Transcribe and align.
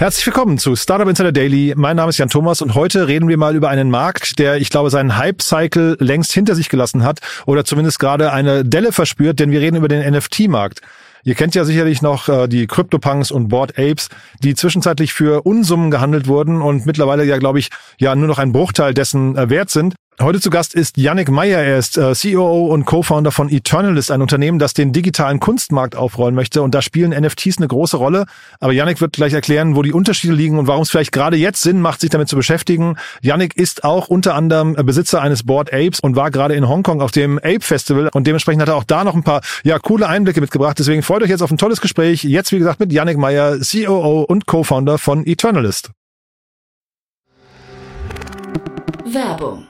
Herzlich 0.00 0.24
willkommen 0.24 0.56
zu 0.56 0.76
Startup 0.76 1.06
Insider 1.06 1.30
Daily. 1.30 1.74
Mein 1.76 1.94
Name 1.94 2.08
ist 2.08 2.16
Jan 2.16 2.30
Thomas 2.30 2.62
und 2.62 2.74
heute 2.74 3.06
reden 3.06 3.28
wir 3.28 3.36
mal 3.36 3.54
über 3.54 3.68
einen 3.68 3.90
Markt, 3.90 4.38
der, 4.38 4.56
ich 4.56 4.70
glaube, 4.70 4.88
seinen 4.88 5.18
Hype-Cycle 5.18 5.98
längst 6.00 6.32
hinter 6.32 6.54
sich 6.54 6.70
gelassen 6.70 7.04
hat 7.04 7.20
oder 7.44 7.66
zumindest 7.66 7.98
gerade 7.98 8.32
eine 8.32 8.64
Delle 8.64 8.92
verspürt, 8.92 9.38
denn 9.38 9.50
wir 9.50 9.60
reden 9.60 9.76
über 9.76 9.88
den 9.88 10.10
NFT-Markt. 10.10 10.80
Ihr 11.22 11.34
kennt 11.34 11.54
ja 11.54 11.66
sicherlich 11.66 12.00
noch 12.00 12.30
äh, 12.30 12.48
die 12.48 12.66
CryptoPunks 12.66 13.30
und 13.30 13.48
Board 13.48 13.78
Apes, 13.78 14.08
die 14.42 14.54
zwischenzeitlich 14.54 15.12
für 15.12 15.42
Unsummen 15.42 15.90
gehandelt 15.90 16.28
wurden 16.28 16.62
und 16.62 16.86
mittlerweile 16.86 17.24
ja, 17.24 17.36
glaube 17.36 17.58
ich, 17.58 17.68
ja 17.98 18.16
nur 18.16 18.26
noch 18.26 18.38
ein 18.38 18.52
Bruchteil 18.52 18.94
dessen 18.94 19.36
äh, 19.36 19.50
wert 19.50 19.68
sind. 19.68 19.96
Heute 20.22 20.38
zu 20.38 20.50
Gast 20.50 20.74
ist 20.74 20.98
Yannick 20.98 21.30
Meyer. 21.30 21.62
Er 21.62 21.78
ist 21.78 21.96
äh, 21.96 22.14
CEO 22.14 22.66
und 22.66 22.84
Co-Founder 22.84 23.32
von 23.32 23.48
Eternalist, 23.48 24.10
ein 24.10 24.20
Unternehmen, 24.20 24.58
das 24.58 24.74
den 24.74 24.92
digitalen 24.92 25.40
Kunstmarkt 25.40 25.96
aufrollen 25.96 26.34
möchte. 26.34 26.60
Und 26.60 26.74
da 26.74 26.82
spielen 26.82 27.18
NFTs 27.18 27.56
eine 27.56 27.68
große 27.68 27.96
Rolle. 27.96 28.26
Aber 28.58 28.74
Yannick 28.74 29.00
wird 29.00 29.14
gleich 29.14 29.32
erklären, 29.32 29.76
wo 29.76 29.82
die 29.82 29.94
Unterschiede 29.94 30.34
liegen 30.34 30.58
und 30.58 30.66
warum 30.66 30.82
es 30.82 30.90
vielleicht 30.90 31.12
gerade 31.12 31.38
jetzt 31.38 31.62
Sinn 31.62 31.80
macht, 31.80 32.02
sich 32.02 32.10
damit 32.10 32.28
zu 32.28 32.36
beschäftigen. 32.36 32.96
Yannick 33.22 33.56
ist 33.56 33.82
auch 33.82 34.08
unter 34.08 34.34
anderem 34.34 34.74
Besitzer 34.74 35.22
eines 35.22 35.44
Board 35.44 35.72
Apes 35.72 36.00
und 36.00 36.16
war 36.16 36.30
gerade 36.30 36.52
in 36.52 36.68
Hongkong 36.68 37.00
auf 37.00 37.12
dem 37.12 37.38
Ape 37.38 37.62
Festival. 37.62 38.10
Und 38.12 38.26
dementsprechend 38.26 38.60
hat 38.60 38.68
er 38.68 38.76
auch 38.76 38.84
da 38.84 39.04
noch 39.04 39.14
ein 39.14 39.24
paar 39.24 39.40
ja 39.64 39.78
coole 39.78 40.06
Einblicke 40.06 40.42
mitgebracht. 40.42 40.78
Deswegen 40.78 41.02
freut 41.02 41.22
euch 41.22 41.30
jetzt 41.30 41.42
auf 41.42 41.50
ein 41.50 41.56
tolles 41.56 41.80
Gespräch. 41.80 42.24
Jetzt, 42.24 42.52
wie 42.52 42.58
gesagt, 42.58 42.78
mit 42.78 42.92
Yannick 42.92 43.16
Meyer, 43.16 43.56
COO 43.60 44.20
und 44.28 44.44
Co-Founder 44.44 44.98
von 44.98 45.26
Eternalist. 45.26 45.92
Werbung. 49.06 49.69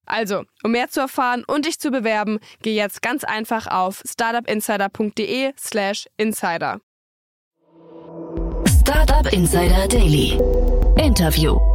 Also, 0.05 0.43
um 0.63 0.71
mehr 0.71 0.89
zu 0.89 0.99
erfahren 0.99 1.45
und 1.45 1.65
dich 1.65 1.79
zu 1.79 1.91
bewerben, 1.91 2.39
geh 2.61 2.75
jetzt 2.75 3.01
ganz 3.01 3.23
einfach 3.23 3.67
auf 3.67 4.01
startupinsider.de/slash 4.05 6.07
insider. 6.17 6.81
Startup 8.67 9.31
Insider 9.31 9.87
Daily. 9.87 10.37
Interview. 10.97 11.70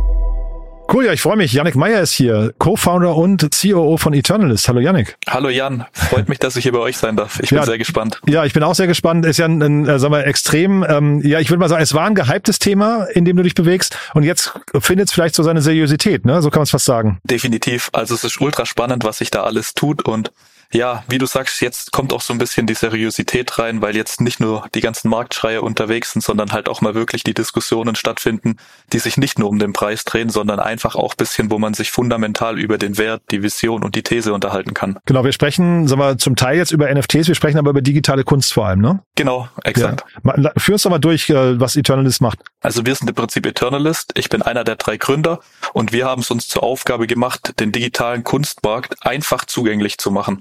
Cool, 0.93 1.05
ja, 1.05 1.13
ich 1.13 1.21
freue 1.21 1.37
mich. 1.37 1.53
Yannick 1.53 1.75
Meyer 1.75 2.01
ist 2.01 2.13
hier, 2.13 2.55
Co-Founder 2.59 3.17
und 3.17 3.49
COO 3.61 3.97
von 3.97 4.15
Eternalist. 4.15 4.69
Hallo 4.69 4.79
Yannick. 4.79 5.17
Hallo 5.29 5.49
Jan, 5.49 5.85
freut 5.93 6.29
mich, 6.29 6.39
dass 6.39 6.55
ich 6.55 6.63
hier 6.63 6.71
bei 6.73 6.79
euch 6.79 6.97
sein 6.97 7.17
darf. 7.17 7.41
Ich 7.41 7.51
bin 7.51 7.59
Ja. 7.59 7.65
sehr 7.65 7.77
gespannt. 7.77 8.21
Ja, 8.29 8.45
ich 8.45 8.53
bin 8.53 8.63
auch 8.63 8.75
sehr 8.77 8.87
gespannt. 8.87 9.27
Ist 9.27 9.39
ja 9.39 9.47
ein, 9.47 9.61
ein 9.61 9.89
äh, 9.89 9.99
sagen 9.99 10.15
wir, 10.15 10.25
extrem, 10.27 10.87
ähm, 10.89 11.21
ja, 11.27 11.41
ich 11.41 11.51
würde 11.51 11.59
mal 11.59 11.69
sagen, 11.69 11.83
es 11.83 11.93
war 11.93 12.07
ein 12.07 12.15
gehyptes 12.15 12.61
Thema, 12.61 13.05
in 13.13 13.25
dem 13.25 13.37
du 13.37 13.43
dich 13.43 13.55
bewegst. 13.55 13.99
Und 14.15 14.23
jetzt 14.23 14.53
findet 14.81 15.09
es 15.09 15.13
vielleicht 15.13 15.35
so 15.35 15.43
seine 15.43 15.61
Seriosität, 15.61 16.25
ne? 16.25 16.41
So 16.41 16.51
kann 16.51 16.61
man 16.61 16.65
es 16.65 16.71
fast 16.71 16.85
sagen. 16.85 17.19
Definitiv. 17.25 17.91
Also 17.93 18.15
es 18.15 18.23
ist 18.23 18.41
ultra 18.41 18.65
spannend, 18.65 19.03
was 19.05 19.19
sich 19.19 19.31
da 19.33 19.43
alles 19.43 19.75
tut 19.75 20.05
und 20.05 20.31
ja, 20.73 21.05
wie 21.09 21.19
du 21.19 21.27
sagst, 21.27 21.61
jetzt 21.61 21.93
kommt 21.93 22.13
auch 22.13 22.21
so 22.21 22.33
ein 22.33 22.39
bisschen 22.39 22.67
die 22.67 22.75
Seriosität 22.75 23.59
rein, 23.59 23.83
weil 23.83 23.97
jetzt 23.97 24.21
nicht 24.21 24.41
nur 24.41 24.67
die 24.75 24.81
ganzen 24.81 25.09
Marktschreier 25.09 25.63
unterwegs 25.63 26.13
sind, 26.13 26.23
sondern 26.23 26.53
halt 26.53 26.69
auch 26.69 26.81
mal 26.81 26.95
wirklich 26.95 27.25
die 27.25 27.35
Diskussionen 27.35 27.95
stattfinden, 27.95 28.57
die 28.93 28.99
sich 28.99 29.17
nicht 29.17 29.39
nur 29.39 29.49
um 29.49 29.59
den 29.59 29.73
Preis 29.73 30.05
drehen, 30.05 30.29
sondern 30.31 30.61
einfach 30.61 30.95
auch 30.95 31.15
bisschen, 31.15 31.51
wo 31.51 31.59
man 31.59 31.75
sich 31.75 31.91
fundamental 31.91 32.59
über 32.59 32.79
den 32.79 32.99
Wert, 32.99 33.23
die 33.31 33.43
Vision 33.43 33.85
und 33.85 33.95
die 33.95 34.03
These 34.03 34.33
unterhalten 34.33 34.75
kann. 34.75 34.99
Genau, 35.07 35.25
wir 35.25 35.33
sprechen, 35.33 35.89
sagen 35.89 36.01
wir, 36.01 36.19
zum 36.19 36.37
Teil 36.37 36.57
jetzt 36.57 36.73
über 36.73 36.93
NFTs, 36.93 37.29
wir 37.29 37.35
sprechen 37.35 37.59
aber 37.59 37.71
über 37.71 37.83
digitale 37.83 38.25
Kunst 38.25 38.53
vor 38.53 38.67
allem, 38.67 38.81
ne? 38.81 39.01
Genau, 39.15 39.49
exakt. 39.65 40.05
Ja. 40.25 40.53
Führ 40.57 40.75
uns 40.75 40.83
doch 40.83 40.91
mal 40.91 40.99
durch, 40.99 41.31
äh, 41.31 41.59
was 41.61 41.77
Eternalist 41.77 42.21
macht. 42.21 42.41
Also 42.61 42.85
wir 42.85 42.95
sind 42.95 43.09
im 43.09 43.15
Prinzip 43.15 43.47
Eternalist. 43.47 44.13
Ich 44.17 44.29
bin 44.29 44.43
einer 44.43 44.65
der 44.65 44.77
drei 44.77 44.97
Gründer 44.97 45.41
und 45.73 45.93
wir 45.93 46.07
haben 46.07 46.23
es 46.23 46.31
uns 46.31 46.49
zur 46.49 46.63
Aufgabe 46.63 47.07
gemacht, 47.07 47.61
den 47.61 47.73
digitalen 47.73 48.25
Kunstmarkt 48.25 48.97
einfach 49.07 49.45
zugänglich 49.45 49.99
zu 49.99 50.11
machen. 50.11 50.41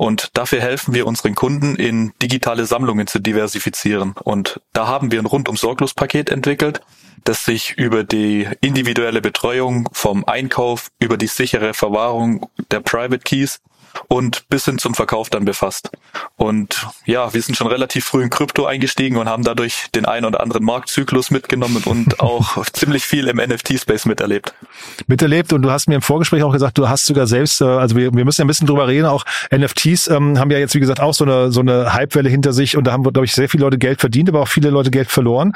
Und 0.00 0.38
dafür 0.38 0.62
helfen 0.62 0.94
wir 0.94 1.06
unseren 1.06 1.34
Kunden, 1.34 1.76
in 1.76 2.14
digitale 2.22 2.64
Sammlungen 2.64 3.06
zu 3.06 3.18
diversifizieren. 3.18 4.14
Und 4.24 4.58
da 4.72 4.86
haben 4.86 5.12
wir 5.12 5.18
ein 5.18 5.26
rundum 5.26 5.58
sorglos 5.58 5.92
Paket 5.92 6.30
entwickelt, 6.30 6.80
das 7.24 7.44
sich 7.44 7.76
über 7.76 8.02
die 8.02 8.48
individuelle 8.62 9.20
Betreuung 9.20 9.90
vom 9.92 10.24
Einkauf, 10.24 10.88
über 11.00 11.18
die 11.18 11.26
sichere 11.26 11.74
Verwahrung 11.74 12.48
der 12.70 12.80
Private 12.80 13.18
Keys 13.18 13.60
und 14.08 14.48
bis 14.48 14.64
hin 14.64 14.78
zum 14.78 14.94
Verkauf 14.94 15.30
dann 15.30 15.44
befasst. 15.44 15.90
Und 16.36 16.86
ja, 17.04 17.32
wir 17.32 17.42
sind 17.42 17.56
schon 17.56 17.66
relativ 17.66 18.04
früh 18.04 18.22
in 18.22 18.30
Krypto 18.30 18.66
eingestiegen 18.66 19.16
und 19.16 19.28
haben 19.28 19.44
dadurch 19.44 19.86
den 19.94 20.04
einen 20.04 20.26
oder 20.26 20.40
anderen 20.40 20.64
Marktzyklus 20.64 21.30
mitgenommen 21.30 21.82
und 21.84 22.20
auch 22.20 22.64
ziemlich 22.72 23.04
viel 23.04 23.28
im 23.28 23.36
NFT-Space 23.36 24.06
miterlebt. 24.06 24.54
Miterlebt 25.06 25.52
und 25.52 25.62
du 25.62 25.70
hast 25.70 25.88
mir 25.88 25.96
im 25.96 26.02
Vorgespräch 26.02 26.42
auch 26.42 26.52
gesagt, 26.52 26.78
du 26.78 26.88
hast 26.88 27.06
sogar 27.06 27.26
selbst, 27.26 27.60
äh, 27.60 27.64
also 27.64 27.96
wir, 27.96 28.12
wir 28.14 28.24
müssen 28.24 28.40
ja 28.40 28.44
ein 28.44 28.48
bisschen 28.48 28.66
drüber 28.66 28.88
reden, 28.88 29.06
auch 29.06 29.24
NFTs 29.54 30.08
ähm, 30.08 30.38
haben 30.38 30.50
ja 30.50 30.58
jetzt, 30.58 30.74
wie 30.74 30.80
gesagt, 30.80 31.00
auch 31.00 31.14
so 31.14 31.24
eine, 31.24 31.52
so 31.52 31.60
eine 31.60 31.94
Hypewelle 31.94 32.28
hinter 32.28 32.52
sich 32.52 32.76
und 32.76 32.84
da 32.84 32.92
haben, 32.92 33.02
glaube 33.02 33.24
ich, 33.24 33.32
sehr 33.32 33.48
viele 33.48 33.64
Leute 33.64 33.78
Geld 33.78 34.00
verdient, 34.00 34.28
aber 34.28 34.40
auch 34.40 34.48
viele 34.48 34.70
Leute 34.70 34.90
Geld 34.90 35.10
verloren. 35.10 35.52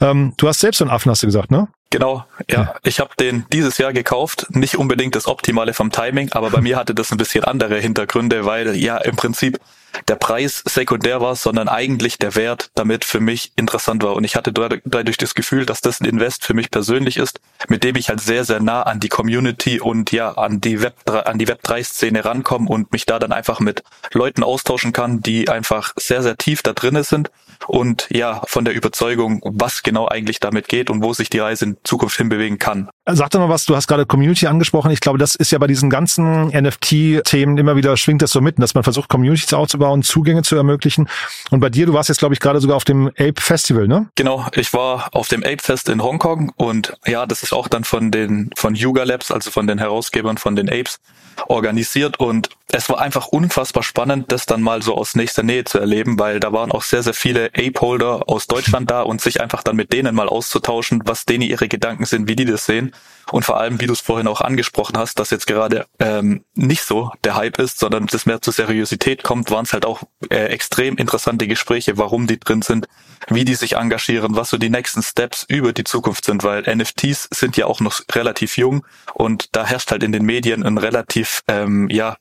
Ähm, 0.00 0.34
du 0.36 0.48
hast 0.48 0.60
selbst 0.60 0.78
so 0.78 0.84
einen 0.84 0.90
Affen, 0.90 1.10
hast 1.10 1.22
du 1.22 1.26
gesagt, 1.26 1.50
ne? 1.50 1.68
Genau, 1.90 2.24
ja. 2.50 2.74
Ich 2.82 3.00
habe 3.00 3.10
den 3.18 3.46
dieses 3.50 3.78
Jahr 3.78 3.94
gekauft. 3.94 4.46
Nicht 4.50 4.76
unbedingt 4.76 5.14
das 5.14 5.26
Optimale 5.26 5.72
vom 5.72 5.90
Timing, 5.90 6.32
aber 6.32 6.50
bei 6.50 6.60
mir 6.60 6.76
hatte 6.76 6.94
das 6.94 7.10
ein 7.12 7.16
bisschen 7.16 7.44
andere 7.44 7.78
Hintergründe, 7.78 8.44
weil 8.44 8.76
ja 8.76 8.98
im 8.98 9.16
Prinzip 9.16 9.58
der 10.06 10.16
Preis 10.16 10.62
sekundär 10.66 11.20
war, 11.20 11.34
sondern 11.36 11.68
eigentlich 11.68 12.18
der 12.18 12.36
Wert 12.36 12.70
damit 12.74 13.04
für 13.04 13.20
mich 13.20 13.52
interessant 13.56 14.02
war. 14.02 14.14
Und 14.14 14.24
ich 14.24 14.36
hatte 14.36 14.52
dad- 14.52 14.80
dadurch 14.84 15.16
das 15.16 15.34
Gefühl, 15.34 15.66
dass 15.66 15.80
das 15.80 16.00
ein 16.00 16.04
Invest 16.04 16.44
für 16.44 16.54
mich 16.54 16.70
persönlich 16.70 17.16
ist, 17.16 17.40
mit 17.68 17.84
dem 17.84 17.96
ich 17.96 18.08
halt 18.08 18.20
sehr, 18.20 18.44
sehr 18.44 18.60
nah 18.60 18.82
an 18.82 19.00
die 19.00 19.08
Community 19.08 19.80
und 19.80 20.12
ja, 20.12 20.32
an 20.32 20.60
die 20.60 20.80
Web, 20.82 20.94
an 21.08 21.38
die 21.38 21.48
Web 21.48 21.62
3 21.62 21.82
Szene 21.82 22.24
rankomme 22.24 22.68
und 22.68 22.92
mich 22.92 23.06
da 23.06 23.18
dann 23.18 23.32
einfach 23.32 23.60
mit 23.60 23.82
Leuten 24.12 24.42
austauschen 24.42 24.92
kann, 24.92 25.20
die 25.20 25.48
einfach 25.48 25.92
sehr, 25.96 26.22
sehr 26.22 26.36
tief 26.36 26.62
da 26.62 26.72
drinne 26.72 27.02
sind 27.04 27.30
und 27.66 28.06
ja, 28.10 28.42
von 28.46 28.64
der 28.64 28.74
Überzeugung, 28.74 29.40
was 29.44 29.82
genau 29.82 30.06
eigentlich 30.06 30.38
damit 30.38 30.68
geht 30.68 30.90
und 30.90 31.02
wo 31.02 31.12
sich 31.12 31.28
die 31.28 31.40
Reise 31.40 31.64
in 31.64 31.76
Zukunft 31.82 32.16
hinbewegen 32.16 32.58
kann. 32.58 32.88
Sag 33.10 33.30
doch 33.30 33.40
mal 33.40 33.48
was, 33.48 33.64
du 33.64 33.74
hast 33.74 33.88
gerade 33.88 34.06
Community 34.06 34.46
angesprochen. 34.46 34.90
Ich 34.90 35.00
glaube, 35.00 35.18
das 35.18 35.34
ist 35.34 35.50
ja 35.50 35.58
bei 35.58 35.66
diesen 35.66 35.90
ganzen 35.90 36.48
NFT-Themen 36.48 37.56
immer 37.58 37.74
wieder 37.74 37.96
schwingt 37.96 38.22
das 38.22 38.30
so 38.30 38.40
mit, 38.40 38.60
dass 38.62 38.74
man 38.74 38.84
versucht, 38.84 39.08
Communities 39.08 39.52
aufzubauen, 39.54 39.87
Zugänge 40.02 40.42
zu 40.42 40.56
ermöglichen. 40.56 41.08
Und 41.50 41.60
bei 41.60 41.70
dir, 41.70 41.86
du 41.86 41.92
warst 41.92 42.08
jetzt, 42.08 42.18
glaube 42.18 42.34
ich, 42.34 42.40
gerade 42.40 42.60
sogar 42.60 42.76
auf 42.76 42.84
dem 42.84 43.08
Ape 43.08 43.40
Festival, 43.40 43.88
ne? 43.88 44.08
Genau, 44.14 44.46
ich 44.52 44.72
war 44.72 45.08
auf 45.12 45.28
dem 45.28 45.42
Ape 45.42 45.62
Fest 45.62 45.88
in 45.88 46.02
Hongkong 46.02 46.52
und 46.56 46.94
ja, 47.06 47.26
das 47.26 47.42
ist 47.42 47.52
auch 47.52 47.68
dann 47.68 47.84
von 47.84 48.10
den 48.10 48.50
von 48.56 48.74
Yuga 48.74 49.04
Labs, 49.04 49.30
also 49.30 49.50
von 49.50 49.66
den 49.66 49.78
Herausgebern 49.78 50.38
von 50.38 50.56
den 50.56 50.68
Apes 50.68 51.00
organisiert 51.46 52.18
und 52.18 52.50
es 52.70 52.88
war 52.90 53.00
einfach 53.00 53.28
unfassbar 53.28 53.82
spannend, 53.82 54.30
das 54.30 54.44
dann 54.44 54.60
mal 54.60 54.82
so 54.82 54.94
aus 54.94 55.14
nächster 55.14 55.42
Nähe 55.42 55.64
zu 55.64 55.78
erleben, 55.78 56.18
weil 56.18 56.38
da 56.38 56.52
waren 56.52 56.70
auch 56.70 56.82
sehr, 56.82 57.02
sehr 57.02 57.14
viele 57.14 57.46
Ape-Holder 57.56 58.28
aus 58.28 58.46
Deutschland 58.46 58.90
da 58.90 59.02
und 59.02 59.22
sich 59.22 59.40
einfach 59.40 59.62
dann 59.62 59.76
mit 59.76 59.92
denen 59.92 60.14
mal 60.14 60.28
auszutauschen, 60.28 61.02
was 61.06 61.24
denen 61.24 61.42
ihre 61.42 61.68
Gedanken 61.68 62.04
sind, 62.04 62.28
wie 62.28 62.36
die 62.36 62.44
das 62.44 62.66
sehen. 62.66 62.92
Und 63.30 63.44
vor 63.44 63.58
allem, 63.58 63.80
wie 63.80 63.86
du 63.86 63.92
es 63.92 64.00
vorhin 64.00 64.26
auch 64.26 64.40
angesprochen 64.40 64.98
hast, 64.98 65.18
dass 65.18 65.30
jetzt 65.30 65.46
gerade 65.46 65.86
ähm, 65.98 66.44
nicht 66.54 66.82
so 66.82 67.10
der 67.24 67.36
Hype 67.36 67.58
ist, 67.58 67.78
sondern 67.78 68.06
das 68.06 68.26
mehr 68.26 68.40
zur 68.40 68.52
Seriosität 68.52 69.22
kommt, 69.22 69.50
waren 69.50 69.66
es 69.68 69.72
halt 69.72 69.86
auch 69.86 70.02
äh, 70.30 70.46
extrem 70.46 70.96
interessante 70.96 71.46
Gespräche, 71.46 71.96
warum 71.96 72.26
die 72.26 72.40
drin 72.40 72.62
sind, 72.62 72.88
wie 73.28 73.44
die 73.44 73.54
sich 73.54 73.76
engagieren, 73.76 74.36
was 74.36 74.50
so 74.50 74.58
die 74.58 74.70
nächsten 74.70 75.02
Steps 75.02 75.44
über 75.48 75.72
die 75.72 75.84
Zukunft 75.84 76.24
sind, 76.24 76.42
weil 76.42 76.62
NFTs 76.62 77.28
sind 77.30 77.56
ja 77.56 77.66
auch 77.66 77.80
noch 77.80 78.00
relativ 78.12 78.56
jung 78.56 78.84
und 79.14 79.54
da 79.54 79.66
herrscht 79.66 79.90
halt 79.90 80.02
in 80.02 80.12
den 80.12 80.24
Medien 80.24 80.64
ein 80.64 80.78
relativ 80.78 81.42
ähm, 81.48 81.88
ja 81.90 82.16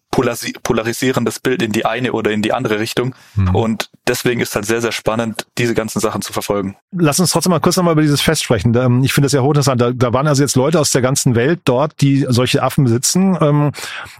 polarisierendes 0.63 1.39
Bild 1.39 1.61
in 1.61 1.71
die 1.71 1.85
eine 1.85 2.13
oder 2.13 2.31
in 2.31 2.41
die 2.41 2.53
andere 2.53 2.79
Richtung. 2.79 3.15
Mhm. 3.35 3.55
Und 3.55 3.89
deswegen 4.07 4.41
ist 4.41 4.55
halt 4.55 4.65
sehr, 4.65 4.81
sehr 4.81 4.91
spannend, 4.91 5.45
diese 5.57 5.73
ganzen 5.73 5.99
Sachen 5.99 6.21
zu 6.21 6.33
verfolgen. 6.33 6.75
Lass 6.91 7.19
uns 7.19 7.31
trotzdem 7.31 7.51
mal 7.51 7.59
kurz 7.59 7.77
nochmal 7.77 7.93
über 7.93 8.01
dieses 8.01 8.21
Fest 8.21 8.43
sprechen. 8.43 8.75
Ähm, 8.75 9.03
ich 9.03 9.13
finde 9.13 9.25
das 9.25 9.33
ja 9.33 9.41
hochinteressant. 9.41 9.81
Da, 9.81 9.91
da 9.91 10.13
waren 10.13 10.27
also 10.27 10.43
jetzt 10.43 10.55
Leute 10.55 10.79
aus 10.79 10.91
der 10.91 11.01
ganzen 11.01 11.35
Welt 11.35 11.61
dort, 11.65 12.01
die 12.01 12.25
solche 12.29 12.63
Affen 12.63 12.85
besitzen. 12.85 13.37
Ähm, 13.39 13.71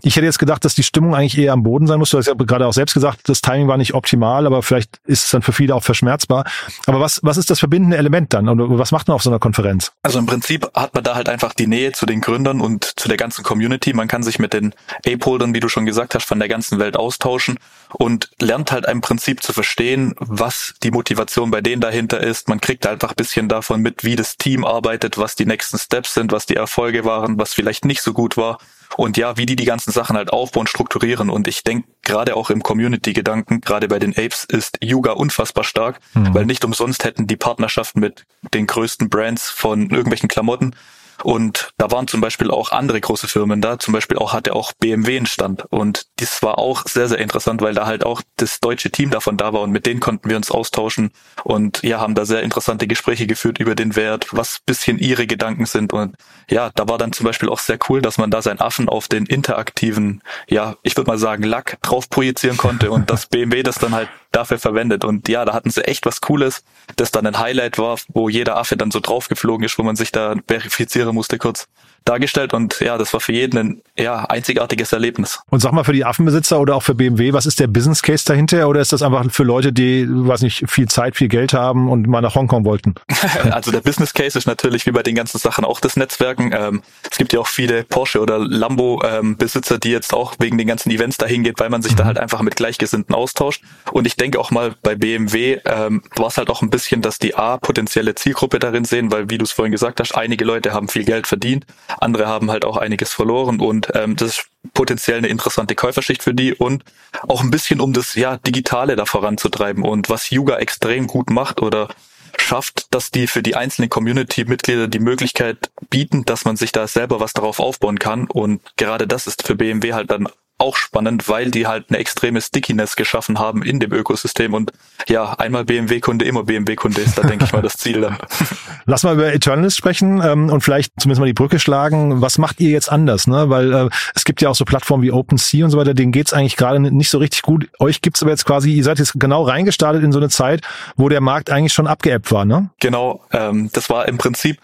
ich 0.02 0.16
hätte 0.16 0.26
jetzt 0.26 0.40
gedacht, 0.40 0.64
dass 0.66 0.76
die 0.76 0.84
Stimmung 0.84 1.16
eigentlich 1.16 1.38
eher 1.38 1.54
am 1.54 1.64
Boden 1.64 1.88
sein 1.88 2.00
muss. 2.00 2.10
Du 2.10 2.18
hast 2.18 2.28
ja 2.28 2.34
gerade 2.34 2.68
auch 2.68 2.74
selbst 2.74 2.94
gesagt, 2.94 3.30
das 3.30 3.42
Timing 3.42 3.68
war 3.68 3.78
nicht 3.78 3.94
optimal, 3.94 4.46
aber 4.46 4.62
vielleicht 4.64 5.00
ist 5.06 5.26
es 5.26 5.32
dann 5.32 5.42
für 5.42 5.54
viele 5.54 5.74
auch 5.76 5.84
verschmerzbar. 5.84 6.46
Aber 6.86 7.00
was, 7.00 7.20
was 7.24 7.38
ist 7.38 7.50
das 7.50 7.60
verbindende 7.60 7.98
Element 7.98 8.34
dann? 8.34 8.48
Und 8.48 8.78
was 8.78 8.92
macht 8.92 9.08
man 9.08 9.16
auf 9.16 9.24
so 9.24 9.30
einer 9.30 9.40
Konferenz? 9.40 9.92
Also 10.04 10.20
im 10.20 10.26
Prinzip 10.26 10.70
hat 10.76 10.94
man 10.94 11.04
da 11.04 11.16
halt 11.16 11.30
einfach 11.30 11.54
die 11.54 11.68
Nähe 11.68 11.92
zu 11.92 12.06
den 12.06 12.22
Gründern 12.22 12.62
und 12.62 13.00
zu 13.00 13.08
der 13.08 13.18
ganzen 13.18 13.44
Community. 13.44 13.94
Man 13.94 14.08
kann 14.08 14.24
sich 14.24 14.40
mit 14.40 14.54
den 14.54 14.74
Ape-Holdern, 15.06 15.54
wie 15.54 15.60
du 15.60 15.70
schon 15.70 15.86
gesagt 15.88 16.14
hast, 16.14 16.26
von 16.26 16.38
der 16.38 16.48
ganzen 16.48 16.78
Welt 16.78 16.96
austauschen 16.96 17.58
und 17.94 18.30
lernt 18.40 18.72
halt 18.72 18.86
im 18.86 19.02
Prinzip 19.02 19.42
zu 19.42 19.54
verstehen, 19.54 20.14
was 20.20 20.76
die 20.84 20.92
Motivation 20.92 21.50
bei 21.50 21.62
denen 21.62 21.82
dahinter 21.82 22.20
ist. 22.20 22.48
Man 22.48 22.62
kriegt 22.62 22.86
einfach 22.86 23.10
ein 23.10 23.16
bisschen 23.16 23.50
davon 23.50 23.82
mit, 23.82 24.04
wie 24.04 24.16
das 24.16 24.38
Team 24.38 24.64
arbeitet, 24.64 25.18
was 25.18 25.36
die 25.36 25.46
nächsten 25.46 25.80
Steps 25.80 26.14
sind, 26.14 26.32
was 26.32 26.46
die 26.46 26.56
Erfolge 26.56 27.06
waren, 27.06 27.40
was 27.40 27.54
vielleicht 27.54 27.86
nicht 27.86 28.02
so 28.02 28.14
gut 28.14 28.38
war 28.38 28.60
und 28.96 29.18
ja, 29.18 29.38
wie 29.38 29.46
die 29.46 29.56
die 29.56 29.66
ganzen 29.66 29.92
Sachen 29.92 30.16
halt 30.16 30.32
aufbauen, 30.32 30.68
strukturieren. 30.68 31.30
Und 31.30 31.48
ich 31.48 31.64
denke, 31.64 31.88
gerade 32.04 32.36
auch 32.36 32.50
im 32.50 32.64
Community-Gedanken, 32.64 33.62
gerade 33.62 33.88
bei 33.88 34.00
den 34.00 34.12
Apes, 34.12 34.46
ist 34.46 34.78
Yuga 34.82 35.12
unfassbar 35.12 35.64
stark, 35.64 36.00
mhm. 36.14 36.34
weil 36.34 36.46
nicht 36.46 36.64
umsonst 36.64 37.04
hätten 37.04 37.28
die 37.28 37.36
Partnerschaften 37.36 38.00
mit 38.00 38.26
den 38.54 38.68
größten 38.68 39.10
Brands 39.10 39.50
von 39.50 39.90
irgendwelchen 39.90 40.30
Klamotten 40.30 40.76
und 41.24 41.72
da 41.78 41.92
waren 41.92 42.08
zum 42.08 42.22
Beispiel 42.22 42.52
auch 42.52 42.72
andere 42.72 43.02
große 43.02 43.28
Firmen 43.28 43.62
da. 43.62 43.80
Zum 43.80 43.94
Beispiel 43.94 44.18
auch 44.18 44.34
hatte 44.34 44.54
auch 44.54 44.74
BMW 44.74 45.18
einen 45.18 45.26
Stand. 45.26 45.66
Und 45.70 46.06
das 46.18 46.44
war 46.44 46.60
auch 46.60 46.86
sehr, 46.86 47.08
sehr 47.08 47.18
interessant, 47.18 47.62
weil 47.62 47.74
da 47.74 47.86
halt 47.86 48.06
auch 48.06 48.22
das 48.38 48.60
deutsche 48.60 48.92
Team 48.92 49.10
davon 49.10 49.38
da 49.38 49.54
war 49.54 49.62
und 49.62 49.72
mit 49.72 49.86
denen 49.86 50.00
konnten 50.00 50.30
wir 50.30 50.38
uns 50.38 50.52
austauschen 50.52 51.12
und 51.44 51.82
ja, 51.84 52.00
haben 52.00 52.16
da 52.16 52.26
sehr 52.26 52.44
interessante 52.44 52.88
Gespräche 52.88 53.26
geführt 53.26 53.60
über 53.60 53.76
den 53.76 53.96
Wert, 53.96 54.28
was 54.32 54.60
bisschen 54.60 55.00
ihre 55.00 55.28
Gedanken 55.28 55.66
sind. 55.66 55.92
Und 55.94 56.16
ja, 56.50 56.70
da 56.76 56.88
war 56.88 56.98
dann 56.98 57.14
zum 57.14 57.26
Beispiel 57.26 57.50
auch 57.50 57.60
sehr 57.60 57.80
cool, 57.90 58.02
dass 58.02 58.18
man 58.18 58.30
da 58.30 58.42
seinen 58.42 58.60
Affen 58.60 58.88
auf 58.90 59.08
den 59.08 59.26
interaktiven, 59.26 60.22
ja, 60.48 60.76
ich 60.84 60.96
würde 60.98 61.10
mal 61.10 61.18
sagen, 61.18 61.44
Lack 61.44 61.82
drauf 61.82 62.10
projizieren 62.10 62.58
konnte 62.58 62.92
und 62.92 63.10
dass 63.10 63.26
BMW 63.28 63.64
das 63.64 63.80
dann 63.80 63.94
halt 63.94 64.10
dafür 64.32 64.60
verwendet. 64.60 65.04
Und 65.04 65.28
ja, 65.30 65.46
da 65.46 65.54
hatten 65.54 65.70
sie 65.70 65.86
echt 65.86 66.06
was 66.06 66.22
Cooles, 66.22 66.64
das 66.96 67.12
dann 67.12 67.26
ein 67.26 67.40
Highlight 67.40 67.78
war, 67.78 67.98
wo 68.10 68.30
jeder 68.30 68.58
Affe 68.58 68.78
dann 68.78 68.92
so 68.92 69.00
draufgeflogen 69.00 69.66
ist, 69.66 69.78
wo 69.80 69.84
man 69.84 69.96
sich 69.96 70.12
da 70.12 70.36
verifizieren 70.48 71.07
musste 71.14 71.38
kurz 71.38 71.68
dargestellt 72.08 72.54
und 72.54 72.80
ja, 72.80 72.98
das 72.98 73.14
war 73.14 73.20
für 73.20 73.34
jeden 73.34 73.58
ein 73.58 73.82
ja, 73.98 74.24
einzigartiges 74.26 74.94
Erlebnis. 74.94 75.40
Und 75.50 75.60
sag 75.60 75.72
mal 75.74 75.84
für 75.84 75.94
die 75.94 76.06
Affenbesitzer 76.06 76.60
oder 76.60 76.76
auch 76.76 76.84
für 76.84 76.96
BMW, 76.96 77.34
was 77.34 77.46
ist 77.46 77.60
der 77.60 77.68
Business 77.68 78.02
Case 78.02 78.24
dahinter 78.26 78.68
oder 78.68 78.82
ist 78.82 78.94
das 78.94 79.02
einfach 79.02 79.30
für 79.32 79.44
Leute, 79.44 79.74
die, 79.74 80.06
weiß 80.08 80.42
nicht, 80.42 80.70
viel 80.70 80.88
Zeit, 80.88 81.16
viel 81.16 81.28
Geld 81.28 81.54
haben 81.54 81.90
und 81.90 82.08
mal 82.08 82.22
nach 82.22 82.36
Hongkong 82.36 82.66
wollten? 82.66 82.96
also 83.52 83.72
der 83.72 83.82
Business 83.82 84.14
Case 84.14 84.38
ist 84.38 84.46
natürlich 84.46 84.86
wie 84.86 84.92
bei 84.92 85.04
den 85.04 85.16
ganzen 85.16 85.38
Sachen 85.38 85.66
auch 85.66 85.80
das 85.80 85.98
Netzwerken. 85.98 86.52
Ähm, 86.54 86.82
es 87.10 87.18
gibt 87.18 87.34
ja 87.34 87.40
auch 87.40 87.48
viele 87.48 87.84
Porsche 87.84 88.22
oder 88.22 88.40
Lambo 88.40 89.02
ähm, 89.04 89.38
Besitzer, 89.38 89.78
die 89.78 89.92
jetzt 89.92 90.14
auch 90.14 90.36
wegen 90.40 90.58
den 90.58 90.68
ganzen 90.68 90.92
Events 90.92 91.18
dahin 91.18 91.44
geht, 91.44 91.60
weil 91.60 91.70
man 91.70 91.82
sich 91.82 91.94
mhm. 91.94 91.98
da 91.98 92.06
halt 92.06 92.20
einfach 92.20 92.42
mit 92.42 92.56
Gleichgesinnten 92.56 93.14
austauscht. 93.16 93.64
Und 93.92 94.08
ich 94.08 94.16
denke 94.16 94.40
auch 94.40 94.52
mal 94.52 94.76
bei 94.82 94.96
BMW 94.96 95.60
ähm, 95.66 96.04
war 96.16 96.28
es 96.28 96.38
halt 96.38 96.50
auch 96.50 96.62
ein 96.62 96.70
bisschen, 96.70 97.02
dass 97.02 97.20
die 97.20 97.36
A 97.36 97.58
potenzielle 97.58 98.16
Zielgruppe 98.16 98.60
darin 98.60 98.86
sehen, 98.86 99.12
weil 99.12 99.30
wie 99.30 99.38
du 99.38 99.44
es 99.44 99.52
vorhin 99.52 99.72
gesagt 99.72 100.00
hast, 100.00 100.16
einige 100.16 100.46
Leute 100.46 100.74
haben 100.74 100.88
viel 100.88 101.04
Geld 101.04 101.28
verdient, 101.28 101.66
andere 102.00 102.28
haben 102.28 102.52
halt 102.52 102.66
auch 102.66 102.78
einiges 102.78 103.14
verloren 103.14 103.60
und 103.60 103.90
ähm, 103.94 104.16
das 104.16 104.30
ist 104.30 104.48
potenziell 104.74 105.18
eine 105.18 105.28
interessante 105.28 105.76
Käuferschicht 105.76 106.24
für 106.24 106.34
die 106.34 106.54
und 106.54 106.84
auch 107.28 107.42
ein 107.42 107.52
bisschen 107.52 107.80
um 107.80 107.94
das 107.94 108.16
ja 108.16 108.38
Digitale 108.38 108.96
da 108.96 109.06
voranzutreiben 109.06 109.84
und 109.84 110.10
was 110.10 110.30
Yuga 110.30 110.58
extrem 110.58 111.08
gut 111.08 111.30
macht 111.30 111.62
oder 111.62 111.90
schafft, 112.38 112.94
dass 112.94 113.12
die 113.12 113.28
für 113.28 113.42
die 113.42 113.56
einzelnen 113.56 113.90
Community-Mitglieder 113.90 114.88
die 114.88 115.00
Möglichkeit 115.00 115.72
bieten, 115.90 116.26
dass 116.26 116.46
man 116.46 116.56
sich 116.56 116.72
da 116.72 116.88
selber 116.88 117.20
was 117.20 117.34
darauf 117.34 117.60
aufbauen 117.60 118.00
kann 118.00 118.28
und 118.28 118.62
gerade 118.78 119.08
das 119.08 119.28
ist 119.28 119.44
für 119.44 119.56
BMW 119.56 119.94
halt 119.94 120.12
dann 120.12 120.28
auch 120.60 120.76
spannend, 120.76 121.30
weil 121.30 121.52
die 121.52 121.68
halt 121.68 121.86
eine 121.90 122.00
extreme 122.00 122.42
Stickiness 122.42 122.96
geschaffen 122.96 123.38
haben 123.38 123.62
in 123.62 123.80
dem 123.80 123.94
Ökosystem 123.94 124.54
und 124.54 124.72
ja, 125.08 125.34
einmal 125.34 125.66
BMW-Kunde, 125.66 126.26
immer 126.26 126.44
BMW-Kunde 126.44 127.02
ist 127.02 127.18
da, 127.18 127.22
denke 127.22 127.46
ich 127.46 127.54
mal, 127.54 127.62
das 127.62 127.78
Ziel 127.78 128.02
dann. 128.02 128.18
Lass 128.86 129.04
mal 129.04 129.14
über 129.14 129.32
Eternals 129.32 129.78
sprechen 129.78 130.22
ähm, 130.26 130.50
und 130.50 130.62
vielleicht 130.62 130.94
zumindest 131.00 131.20
mal 131.20 131.28
die 131.28 131.34
Brücke 131.34 131.60
schlagen. 131.60 132.22
Was 132.22 132.40
macht 132.40 132.60
ihr 132.60 132.72
jetzt 132.72 132.92
anders? 132.92 133.28
Ne? 133.28 133.50
Weil 133.50 133.74
äh, 133.74 133.90
es 134.16 134.26
gibt 134.26 134.42
ja 134.42 134.50
auch 134.50 134.56
so 134.56 134.66
Plattformen 134.66 135.04
wie 135.04 135.12
OpenSea 135.12 135.64
und 135.64 135.72
so 135.72 135.78
weiter, 135.78 135.94
denen 135.94 136.12
geht's 136.12 136.34
eigentlich 136.34 136.56
gerade 136.56 136.80
nicht 136.80 137.10
so 137.10 137.20
richtig 137.20 137.44
gut. 137.44 137.70
Euch 137.80 138.02
gibt's 138.02 138.24
aber 138.24 138.32
jetzt 138.32 138.46
quasi, 138.46 138.74
ihr 138.74 138.84
seid 138.84 138.98
jetzt 138.98 139.14
genau 139.20 139.44
reingestartet 139.44 140.04
in 140.04 140.12
so 140.12 140.20
eine 140.20 140.30
Zeit, 140.30 140.62
wo 140.96 141.08
der 141.08 141.22
Markt 141.22 141.52
eigentlich 141.52 141.74
schon 141.74 141.88
abgeebbt 141.88 142.32
war, 142.32 142.46
ne? 142.46 142.72
Genau, 142.80 143.24
ähm, 143.32 143.70
das 143.74 143.90
war 143.90 144.08
im 144.08 144.18
Prinzip 144.18 144.60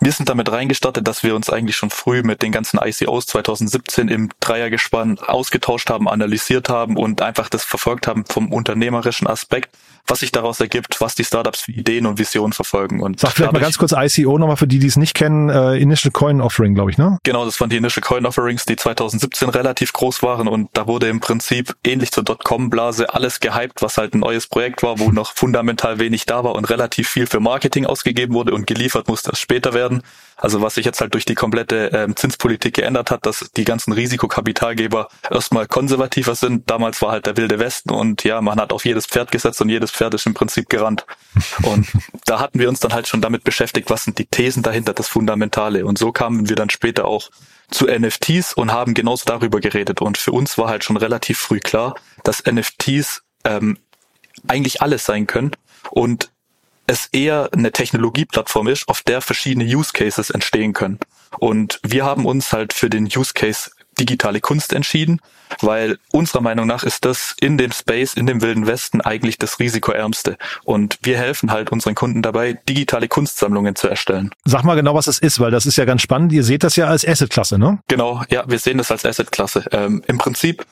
wir 0.00 0.12
sind 0.12 0.28
damit 0.28 0.50
reingestartet, 0.50 1.06
dass 1.06 1.22
wir 1.22 1.34
uns 1.34 1.50
eigentlich 1.50 1.76
schon 1.76 1.90
früh 1.90 2.22
mit 2.22 2.42
den 2.42 2.52
ganzen 2.52 2.78
ICOs 2.82 3.26
2017 3.26 4.08
im 4.08 4.30
Dreiergespann 4.40 5.18
ausgetauscht 5.18 5.90
haben, 5.90 6.08
analysiert 6.08 6.68
haben 6.68 6.96
und 6.96 7.22
einfach 7.22 7.48
das 7.48 7.64
verfolgt 7.64 8.06
haben 8.06 8.24
vom 8.26 8.52
unternehmerischen 8.52 9.26
Aspekt 9.26 9.70
was 10.10 10.20
sich 10.20 10.32
daraus 10.32 10.60
ergibt, 10.60 11.00
was 11.00 11.14
die 11.14 11.24
Startups 11.24 11.62
für 11.62 11.72
Ideen 11.72 12.06
und 12.06 12.18
Visionen 12.18 12.52
verfolgen. 12.52 13.00
Und 13.00 13.20
Sag 13.20 13.32
vielleicht 13.32 13.52
mal 13.52 13.60
ganz 13.60 13.78
kurz 13.78 13.92
ICO 13.92 14.38
nochmal 14.38 14.56
für 14.56 14.66
die, 14.66 14.78
die 14.78 14.86
es 14.86 14.96
nicht 14.96 15.14
kennen, 15.14 15.48
äh, 15.48 15.76
Initial 15.76 16.10
Coin 16.10 16.40
Offering, 16.40 16.74
glaube 16.74 16.90
ich, 16.90 16.98
ne? 16.98 17.18
Genau, 17.24 17.44
das 17.44 17.60
waren 17.60 17.70
die 17.70 17.76
Initial 17.76 18.02
Coin 18.02 18.26
Offerings, 18.26 18.64
die 18.64 18.76
2017 18.76 19.48
relativ 19.50 19.92
groß 19.92 20.22
waren 20.22 20.48
und 20.48 20.70
da 20.72 20.86
wurde 20.86 21.08
im 21.08 21.20
Prinzip 21.20 21.74
ähnlich 21.84 22.12
zur 22.12 22.22
Dotcom-Blase 22.24 23.12
alles 23.12 23.40
gehypt, 23.40 23.82
was 23.82 23.96
halt 23.98 24.14
ein 24.14 24.20
neues 24.20 24.46
Projekt 24.46 24.82
war, 24.82 24.98
wo 24.98 25.10
noch 25.10 25.34
fundamental 25.34 25.98
wenig 25.98 26.26
da 26.26 26.44
war 26.44 26.54
und 26.54 26.64
relativ 26.66 27.08
viel 27.08 27.26
für 27.26 27.40
Marketing 27.40 27.86
ausgegeben 27.86 28.34
wurde 28.34 28.54
und 28.54 28.66
geliefert 28.66 29.08
musste 29.08 29.30
erst 29.30 29.42
später 29.42 29.74
werden. 29.74 29.87
Also 30.36 30.62
was 30.62 30.74
sich 30.74 30.84
jetzt 30.84 31.00
halt 31.00 31.14
durch 31.14 31.24
die 31.24 31.34
komplette 31.34 31.90
ähm, 31.92 32.14
Zinspolitik 32.14 32.74
geändert 32.74 33.10
hat, 33.10 33.26
dass 33.26 33.50
die 33.56 33.64
ganzen 33.64 33.92
Risikokapitalgeber 33.92 35.08
erstmal 35.30 35.66
konservativer 35.66 36.36
sind. 36.36 36.70
Damals 36.70 37.02
war 37.02 37.10
halt 37.10 37.26
der 37.26 37.36
wilde 37.36 37.58
Westen 37.58 37.90
und 37.90 38.22
ja, 38.22 38.40
man 38.40 38.60
hat 38.60 38.72
auf 38.72 38.84
jedes 38.84 39.06
Pferd 39.06 39.32
gesetzt 39.32 39.60
und 39.60 39.68
jedes 39.68 39.90
Pferd 39.90 40.14
ist 40.14 40.26
im 40.26 40.34
Prinzip 40.34 40.68
gerannt. 40.68 41.06
Und 41.62 41.88
da 42.24 42.38
hatten 42.38 42.60
wir 42.60 42.68
uns 42.68 42.78
dann 42.78 42.92
halt 42.92 43.08
schon 43.08 43.20
damit 43.20 43.42
beschäftigt, 43.42 43.90
was 43.90 44.04
sind 44.04 44.18
die 44.18 44.26
Thesen 44.26 44.62
dahinter, 44.62 44.94
das 44.94 45.08
Fundamentale. 45.08 45.84
Und 45.84 45.98
so 45.98 46.12
kamen 46.12 46.48
wir 46.48 46.56
dann 46.56 46.70
später 46.70 47.06
auch 47.06 47.30
zu 47.70 47.86
NFTs 47.86 48.54
und 48.54 48.72
haben 48.72 48.94
genauso 48.94 49.24
darüber 49.26 49.60
geredet. 49.60 50.00
Und 50.00 50.18
für 50.18 50.32
uns 50.32 50.56
war 50.56 50.68
halt 50.68 50.84
schon 50.84 50.96
relativ 50.96 51.38
früh 51.38 51.58
klar, 51.58 51.96
dass 52.22 52.44
NFTs 52.44 53.22
ähm, 53.44 53.78
eigentlich 54.46 54.82
alles 54.82 55.04
sein 55.04 55.26
können. 55.26 55.50
Und 55.90 56.30
es 56.88 57.08
eher 57.12 57.50
eine 57.52 57.70
Technologieplattform 57.70 58.66
ist, 58.66 58.88
auf 58.88 59.02
der 59.02 59.20
verschiedene 59.20 59.64
Use 59.64 59.92
Cases 59.92 60.30
entstehen 60.30 60.72
können. 60.72 60.98
Und 61.38 61.78
wir 61.82 62.04
haben 62.04 62.26
uns 62.26 62.52
halt 62.52 62.72
für 62.72 62.90
den 62.90 63.04
Use 63.04 63.32
Case 63.34 63.70
digitale 64.00 64.40
Kunst 64.40 64.72
entschieden, 64.72 65.20
weil 65.60 65.98
unserer 66.12 66.40
Meinung 66.40 66.66
nach 66.66 66.84
ist 66.84 67.04
das 67.04 67.34
in 67.40 67.58
dem 67.58 67.72
Space, 67.72 68.14
in 68.14 68.26
dem 68.26 68.42
wilden 68.42 68.66
Westen 68.66 69.00
eigentlich 69.00 69.38
das 69.38 69.58
risikoärmste. 69.58 70.36
Und 70.64 70.98
wir 71.02 71.18
helfen 71.18 71.50
halt 71.50 71.70
unseren 71.70 71.94
Kunden 71.94 72.22
dabei, 72.22 72.58
digitale 72.68 73.08
Kunstsammlungen 73.08 73.74
zu 73.74 73.88
erstellen. 73.88 74.30
Sag 74.44 74.64
mal 74.64 74.76
genau, 74.76 74.94
was 74.94 75.08
es 75.08 75.18
ist, 75.18 75.40
weil 75.40 75.50
das 75.50 75.66
ist 75.66 75.76
ja 75.76 75.84
ganz 75.84 76.02
spannend. 76.02 76.32
Ihr 76.32 76.44
seht 76.44 76.64
das 76.64 76.76
ja 76.76 76.86
als 76.86 77.06
Assetklasse, 77.06 77.58
ne? 77.58 77.80
Genau, 77.88 78.22
ja, 78.30 78.44
wir 78.46 78.58
sehen 78.58 78.78
das 78.78 78.90
als 78.90 79.04
Assetklasse. 79.04 79.64
Ähm, 79.72 80.02
Im 80.06 80.18
Prinzip 80.18 80.64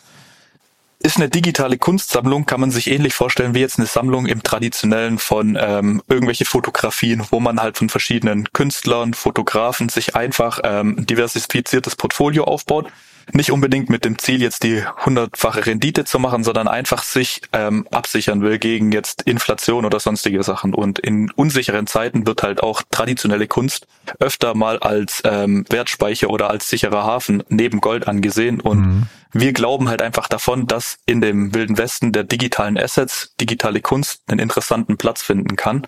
ist 0.99 1.19
eine 1.19 1.29
digitale 1.29 1.79
Kunstsammlung, 1.79 2.47
kann 2.47 2.61
man 2.61 2.71
sich 2.71 2.91
ähnlich 2.91 3.15
vorstellen 3.15 3.55
wie 3.55 3.61
jetzt 3.61 3.79
eine 3.79 3.87
Sammlung 3.87 4.27
im 4.27 4.43
traditionellen 4.43 5.19
von 5.19 5.57
ähm, 5.61 6.03
irgendwelche 6.09 6.45
Fotografien, 6.45 7.23
wo 7.31 7.39
man 7.39 7.61
halt 7.61 7.77
von 7.77 7.89
verschiedenen 7.89 8.53
Künstlern, 8.53 9.15
Fotografen 9.15 9.89
sich 9.89 10.17
einfach 10.17 10.61
ähm, 10.65 11.07
diversifiziertes 11.07 11.97
Portfolio 11.97 12.45
aufbaut 12.45 12.91
nicht 13.33 13.51
unbedingt 13.51 13.91
mit 13.91 14.05
dem 14.05 14.19
Ziel, 14.19 14.41
jetzt 14.41 14.63
die 14.63 14.85
hundertfache 15.05 15.67
Rendite 15.67 16.05
zu 16.05 16.19
machen, 16.19 16.45
sondern 16.45 16.69
einfach 16.69 17.03
sich 17.03 17.43
ähm, 17.53 17.87
absichern 17.91 18.43
will 18.43 18.59
gegen 18.59 18.93
jetzt 18.93 19.23
Inflation 19.23 19.85
oder 19.85 19.99
sonstige 19.99 20.43
Sachen. 20.43 20.75
Und 20.75 20.99
in 20.99 21.31
unsicheren 21.33 21.87
Zeiten 21.87 22.27
wird 22.27 22.43
halt 22.43 22.63
auch 22.63 22.83
traditionelle 22.91 23.49
Kunst 23.49 23.87
öfter 24.21 24.55
mal 24.55 24.79
als 24.79 25.23
ähm, 25.25 25.65
Wertspeicher 25.69 26.31
oder 26.31 26.51
als 26.51 26.71
sicherer 26.71 27.05
Hafen 27.05 27.43
neben 27.49 27.81
Gold 27.81 28.07
angesehen. 28.07 28.61
Und 28.61 28.79
mhm. 28.79 29.03
wir 29.33 29.53
glauben 29.53 29.89
halt 29.89 30.03
einfach 30.03 30.29
davon, 30.29 30.67
dass 30.67 30.99
in 31.07 31.21
dem 31.21 31.53
wilden 31.55 31.79
Westen 31.79 32.13
der 32.13 32.25
digitalen 32.25 32.79
Assets 32.79 33.35
digitale 33.41 33.81
Kunst 33.81 34.23
einen 34.29 34.39
interessanten 34.39 34.97
Platz 34.97 35.23
finden 35.23 35.57
kann 35.57 35.87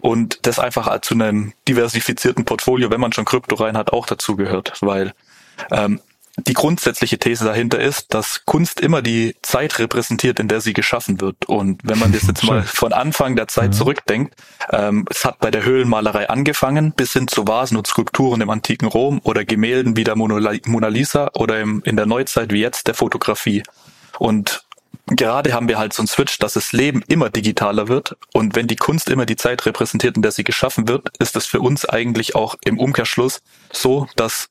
und 0.00 0.46
das 0.46 0.58
einfach 0.58 1.00
zu 1.00 1.14
einem 1.14 1.52
diversifizierten 1.66 2.44
Portfolio, 2.44 2.90
wenn 2.90 3.00
man 3.00 3.12
schon 3.12 3.24
Krypto 3.24 3.56
rein 3.56 3.76
hat, 3.76 3.92
auch 3.92 4.06
dazu 4.06 4.36
gehört, 4.36 4.72
weil 4.80 5.12
ähm, 5.70 6.00
die 6.46 6.54
grundsätzliche 6.54 7.18
These 7.18 7.44
dahinter 7.44 7.80
ist, 7.80 8.14
dass 8.14 8.44
Kunst 8.44 8.80
immer 8.80 9.02
die 9.02 9.34
Zeit 9.42 9.78
repräsentiert, 9.78 10.38
in 10.38 10.48
der 10.48 10.60
sie 10.60 10.72
geschaffen 10.72 11.20
wird. 11.20 11.46
Und 11.46 11.80
wenn 11.84 11.98
man 11.98 12.12
das 12.12 12.26
jetzt 12.26 12.44
mal 12.44 12.62
von 12.62 12.92
Anfang 12.92 13.36
der 13.36 13.48
Zeit 13.48 13.74
zurückdenkt, 13.74 14.34
ähm, 14.70 15.04
es 15.10 15.24
hat 15.24 15.40
bei 15.40 15.50
der 15.50 15.64
Höhlenmalerei 15.64 16.28
angefangen, 16.28 16.92
bis 16.92 17.12
hin 17.12 17.28
zu 17.28 17.46
Vasen 17.46 17.76
und 17.76 17.86
Skulpturen 17.86 18.40
im 18.40 18.50
antiken 18.50 18.88
Rom 18.88 19.20
oder 19.24 19.44
Gemälden 19.44 19.96
wie 19.96 20.04
der 20.04 20.16
Mona 20.16 20.88
Lisa 20.88 21.30
oder 21.34 21.60
im, 21.60 21.82
in 21.84 21.96
der 21.96 22.06
Neuzeit 22.06 22.52
wie 22.52 22.60
jetzt 22.60 22.86
der 22.86 22.94
Fotografie. 22.94 23.62
Und 24.18 24.64
gerade 25.06 25.52
haben 25.52 25.68
wir 25.68 25.78
halt 25.78 25.92
so 25.92 26.02
einen 26.02 26.08
Switch, 26.08 26.38
dass 26.38 26.54
das 26.54 26.72
Leben 26.72 27.02
immer 27.08 27.30
digitaler 27.30 27.88
wird. 27.88 28.16
Und 28.32 28.54
wenn 28.54 28.66
die 28.66 28.76
Kunst 28.76 29.08
immer 29.08 29.26
die 29.26 29.36
Zeit 29.36 29.64
repräsentiert, 29.66 30.16
in 30.16 30.22
der 30.22 30.32
sie 30.32 30.44
geschaffen 30.44 30.88
wird, 30.88 31.08
ist 31.18 31.36
es 31.36 31.46
für 31.46 31.60
uns 31.60 31.84
eigentlich 31.84 32.34
auch 32.34 32.56
im 32.64 32.78
Umkehrschluss 32.78 33.40
so, 33.72 34.06
dass 34.16 34.50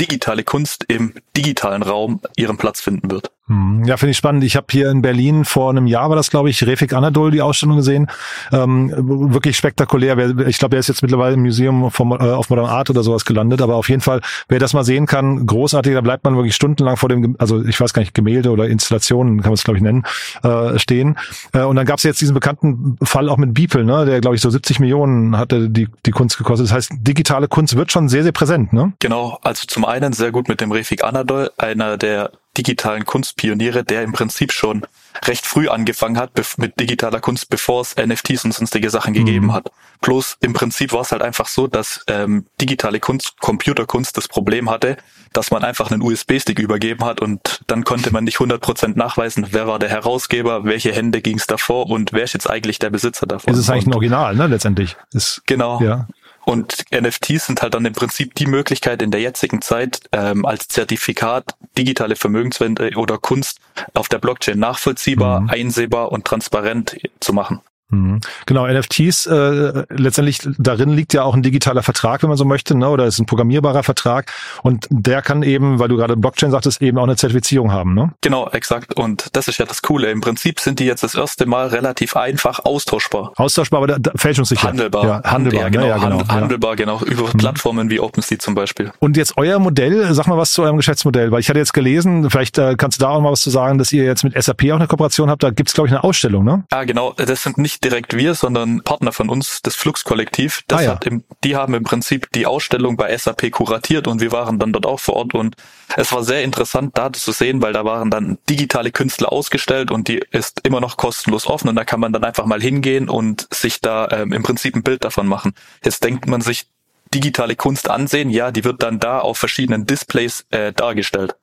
digitale 0.00 0.44
Kunst 0.44 0.84
im 0.88 1.14
digitalen 1.36 1.82
Raum 1.82 2.20
ihren 2.36 2.56
Platz 2.56 2.80
finden 2.80 3.10
wird. 3.10 3.30
Hm, 3.52 3.84
ja, 3.84 3.98
finde 3.98 4.12
ich 4.12 4.16
spannend. 4.16 4.44
Ich 4.44 4.56
habe 4.56 4.66
hier 4.70 4.90
in 4.90 5.02
Berlin 5.02 5.44
vor 5.44 5.68
einem 5.68 5.86
Jahr 5.86 6.08
war 6.08 6.16
das, 6.16 6.30
glaube 6.30 6.48
ich, 6.48 6.66
Refik 6.66 6.94
Anadol 6.94 7.30
die 7.30 7.42
Ausstellung 7.42 7.76
gesehen. 7.76 8.06
Ähm, 8.50 8.90
wirklich 9.34 9.58
spektakulär. 9.58 10.16
Ich 10.46 10.58
glaube, 10.58 10.76
er 10.76 10.80
ist 10.80 10.88
jetzt 10.88 11.02
mittlerweile 11.02 11.34
im 11.34 11.42
Museum 11.42 11.82
of 11.84 12.00
äh, 12.00 12.04
Modern 12.04 12.64
Art 12.64 12.88
oder 12.88 13.02
sowas 13.02 13.26
gelandet. 13.26 13.60
Aber 13.60 13.76
auf 13.76 13.90
jeden 13.90 14.00
Fall, 14.00 14.22
wer 14.48 14.58
das 14.58 14.72
mal 14.72 14.84
sehen 14.84 15.04
kann, 15.04 15.44
großartig. 15.44 15.92
Da 15.92 16.00
bleibt 16.00 16.24
man 16.24 16.34
wirklich 16.34 16.54
stundenlang 16.54 16.96
vor 16.96 17.10
dem, 17.10 17.36
also 17.38 17.62
ich 17.62 17.78
weiß 17.78 17.92
gar 17.92 18.00
nicht, 18.00 18.14
Gemälde 18.14 18.50
oder 18.50 18.68
Installationen, 18.68 19.42
kann 19.42 19.50
man 19.50 19.54
es 19.54 19.64
glaube 19.64 19.76
ich 19.76 19.82
nennen, 19.82 20.04
äh, 20.42 20.78
stehen. 20.78 21.18
Äh, 21.52 21.64
und 21.64 21.76
dann 21.76 21.84
gab 21.84 21.98
es 21.98 22.04
jetzt 22.04 22.22
diesen 22.22 22.32
bekannten 22.32 22.96
Fall 23.02 23.28
auch 23.28 23.36
mit 23.36 23.52
Beeple, 23.52 23.84
ne, 23.84 24.06
der 24.06 24.22
glaube 24.22 24.36
ich 24.36 24.42
so 24.42 24.48
70 24.48 24.80
Millionen 24.80 25.36
hatte 25.36 25.68
die 25.68 25.88
die 26.06 26.10
Kunst 26.10 26.38
gekostet. 26.38 26.68
Das 26.68 26.74
heißt, 26.74 26.92
digitale 26.94 27.48
Kunst 27.48 27.76
wird 27.76 27.92
schon 27.92 28.08
sehr 28.08 28.22
sehr 28.22 28.32
präsent, 28.32 28.72
ne? 28.72 28.94
Genau. 29.00 29.38
Also 29.42 29.66
zum 29.66 29.84
einen 29.84 30.14
sehr 30.14 30.32
gut 30.32 30.48
mit 30.48 30.62
dem 30.62 30.72
Refik 30.72 31.04
Anadol, 31.04 31.50
einer 31.58 31.98
der 31.98 32.30
digitalen 32.56 33.04
Kunstpioniere, 33.04 33.84
der 33.84 34.02
im 34.02 34.12
Prinzip 34.12 34.52
schon 34.52 34.82
recht 35.24 35.46
früh 35.46 35.68
angefangen 35.68 36.18
hat 36.18 36.32
mit 36.58 36.78
digitaler 36.78 37.20
Kunst, 37.20 37.48
bevor 37.48 37.80
es 37.80 37.96
NFTs 37.96 38.44
und 38.44 38.52
sonstige 38.52 38.90
Sachen 38.90 39.14
gegeben 39.14 39.46
mhm. 39.46 39.52
hat. 39.52 39.70
Bloß 40.00 40.38
im 40.40 40.52
Prinzip 40.52 40.92
war 40.92 41.02
es 41.02 41.12
halt 41.12 41.22
einfach 41.22 41.46
so, 41.46 41.66
dass 41.66 42.04
ähm, 42.08 42.46
digitale 42.60 43.00
Kunst, 43.00 43.40
Computerkunst 43.40 44.16
das 44.16 44.28
Problem 44.28 44.68
hatte, 44.68 44.96
dass 45.32 45.50
man 45.50 45.64
einfach 45.64 45.90
einen 45.90 46.02
USB-Stick 46.02 46.58
übergeben 46.58 47.04
hat 47.04 47.20
und 47.20 47.62
dann 47.68 47.84
konnte 47.84 48.12
man 48.12 48.24
nicht 48.24 48.38
100% 48.38 48.98
nachweisen, 48.98 49.48
wer 49.52 49.66
war 49.66 49.78
der 49.78 49.88
Herausgeber, 49.88 50.64
welche 50.64 50.92
Hände 50.92 51.22
ging 51.22 51.38
es 51.38 51.46
davor 51.46 51.88
und 51.88 52.12
wer 52.12 52.24
ist 52.24 52.34
jetzt 52.34 52.50
eigentlich 52.50 52.78
der 52.78 52.90
Besitzer 52.90 53.26
davon. 53.26 53.52
Ist 53.52 53.60
es 53.60 53.70
eigentlich 53.70 53.86
ein 53.86 53.94
Original, 53.94 54.34
ne, 54.34 54.46
letztendlich? 54.46 54.96
Ist, 55.12 55.42
genau. 55.46 55.80
Ja. 55.80 56.08
Und 56.44 56.84
NFTs 56.92 57.46
sind 57.46 57.62
halt 57.62 57.74
dann 57.74 57.84
im 57.84 57.92
Prinzip 57.92 58.34
die 58.34 58.46
Möglichkeit 58.46 59.00
in 59.00 59.10
der 59.10 59.20
jetzigen 59.20 59.62
Zeit 59.62 60.00
ähm, 60.12 60.44
als 60.44 60.68
Zertifikat 60.68 61.54
digitale 61.78 62.16
Vermögenswende 62.16 62.90
oder 62.96 63.18
Kunst 63.18 63.60
auf 63.94 64.08
der 64.08 64.18
Blockchain 64.18 64.58
nachvollziehbar, 64.58 65.42
mhm. 65.42 65.50
einsehbar 65.50 66.10
und 66.10 66.24
transparent 66.24 66.96
zu 67.20 67.32
machen. 67.32 67.60
Mhm. 67.92 68.20
Genau, 68.46 68.66
NFTs, 68.66 69.26
äh, 69.26 69.84
letztendlich 69.90 70.40
darin 70.58 70.90
liegt 70.90 71.12
ja 71.12 71.24
auch 71.24 71.34
ein 71.34 71.42
digitaler 71.42 71.82
Vertrag, 71.82 72.22
wenn 72.22 72.28
man 72.28 72.38
so 72.38 72.44
möchte, 72.44 72.74
ne? 72.74 72.88
oder 72.88 73.04
ist 73.04 73.18
ein 73.18 73.26
programmierbarer 73.26 73.82
Vertrag 73.82 74.32
und 74.62 74.86
der 74.90 75.20
kann 75.20 75.42
eben, 75.42 75.78
weil 75.78 75.88
du 75.88 75.96
gerade 75.96 76.16
Blockchain 76.16 76.50
sagtest, 76.50 76.80
eben 76.80 76.98
auch 76.98 77.04
eine 77.04 77.16
Zertifizierung 77.16 77.70
haben, 77.70 77.94
ne? 77.94 78.12
Genau, 78.22 78.48
exakt 78.48 78.94
und 78.94 79.28
das 79.32 79.46
ist 79.46 79.58
ja 79.58 79.66
das 79.66 79.82
Coole. 79.82 80.10
Im 80.10 80.22
Prinzip 80.22 80.58
sind 80.58 80.80
die 80.80 80.84
jetzt 80.84 81.02
das 81.02 81.14
erste 81.14 81.44
Mal 81.44 81.68
relativ 81.68 82.16
einfach 82.16 82.60
austauschbar. 82.64 83.32
Austauschbar, 83.36 83.78
aber 83.78 83.86
da, 83.88 83.98
da, 83.98 84.12
fäälschungssicher. 84.16 84.68
Handelbar. 84.68 85.04
Ja, 85.04 85.22
handelbar, 85.24 85.60
ja, 85.60 85.68
genau, 85.68 85.86
ja, 85.86 85.98
genau, 85.98 86.28
handelbar, 86.28 86.76
genau, 86.76 87.00
über 87.02 87.24
mhm. 87.24 87.38
Plattformen 87.38 87.90
wie 87.90 88.00
OpenSea 88.00 88.38
zum 88.38 88.54
Beispiel. 88.54 88.90
Und 89.00 89.18
jetzt 89.18 89.34
euer 89.36 89.58
Modell, 89.58 90.14
sag 90.14 90.26
mal 90.28 90.38
was 90.38 90.52
zu 90.52 90.62
eurem 90.62 90.78
Geschäftsmodell, 90.78 91.30
weil 91.30 91.40
ich 91.40 91.48
hatte 91.50 91.58
jetzt 91.58 91.74
gelesen, 91.74 92.30
vielleicht 92.30 92.56
äh, 92.56 92.74
kannst 92.76 92.98
du 92.98 93.04
da 93.04 93.10
auch 93.10 93.20
mal 93.20 93.32
was 93.32 93.42
zu 93.42 93.50
sagen, 93.50 93.76
dass 93.76 93.92
ihr 93.92 94.04
jetzt 94.04 94.24
mit 94.24 94.40
SAP 94.42 94.64
auch 94.70 94.76
eine 94.76 94.86
Kooperation 94.86 95.28
habt, 95.28 95.42
da 95.42 95.50
gibt's 95.50 95.74
glaube 95.74 95.88
ich 95.88 95.92
eine 95.92 96.04
Ausstellung, 96.04 96.44
ne? 96.44 96.64
Ja, 96.72 96.84
genau, 96.84 97.12
das 97.12 97.42
sind 97.42 97.58
nicht 97.82 97.92
direkt 97.92 98.16
wir, 98.16 98.34
sondern 98.34 98.82
Partner 98.82 99.12
von 99.12 99.28
uns, 99.28 99.60
das 99.62 99.74
Flux-Kollektiv. 99.74 100.62
Das 100.68 100.80
ah, 100.80 100.82
ja. 100.82 100.90
hat 100.92 101.06
im, 101.06 101.24
die 101.44 101.56
haben 101.56 101.74
im 101.74 101.84
Prinzip 101.84 102.30
die 102.32 102.46
Ausstellung 102.46 102.96
bei 102.96 103.16
SAP 103.16 103.50
kuratiert 103.50 104.06
und 104.06 104.20
wir 104.20 104.32
waren 104.32 104.58
dann 104.58 104.72
dort 104.72 104.86
auch 104.86 105.00
vor 105.00 105.16
Ort 105.16 105.34
und 105.34 105.56
es 105.96 106.12
war 106.12 106.22
sehr 106.22 106.42
interessant 106.42 106.96
da 106.96 107.12
zu 107.12 107.32
sehen, 107.32 107.60
weil 107.62 107.72
da 107.72 107.84
waren 107.84 108.10
dann 108.10 108.38
digitale 108.48 108.92
Künstler 108.92 109.32
ausgestellt 109.32 109.90
und 109.90 110.08
die 110.08 110.22
ist 110.30 110.60
immer 110.64 110.80
noch 110.80 110.96
kostenlos 110.96 111.46
offen 111.46 111.68
und 111.68 111.76
da 111.76 111.84
kann 111.84 112.00
man 112.00 112.12
dann 112.12 112.24
einfach 112.24 112.46
mal 112.46 112.60
hingehen 112.60 113.08
und 113.08 113.48
sich 113.52 113.80
da 113.80 114.08
ähm, 114.10 114.32
im 114.32 114.42
Prinzip 114.42 114.74
ein 114.74 114.82
Bild 114.82 115.04
davon 115.04 115.26
machen. 115.26 115.52
Jetzt 115.84 116.04
denkt 116.04 116.26
man 116.26 116.40
sich, 116.40 116.66
digitale 117.14 117.56
Kunst 117.56 117.90
ansehen, 117.90 118.30
ja, 118.30 118.50
die 118.50 118.64
wird 118.64 118.82
dann 118.82 118.98
da 118.98 119.18
auf 119.18 119.36
verschiedenen 119.36 119.84
Displays 119.84 120.46
äh, 120.50 120.72
dargestellt. 120.72 121.36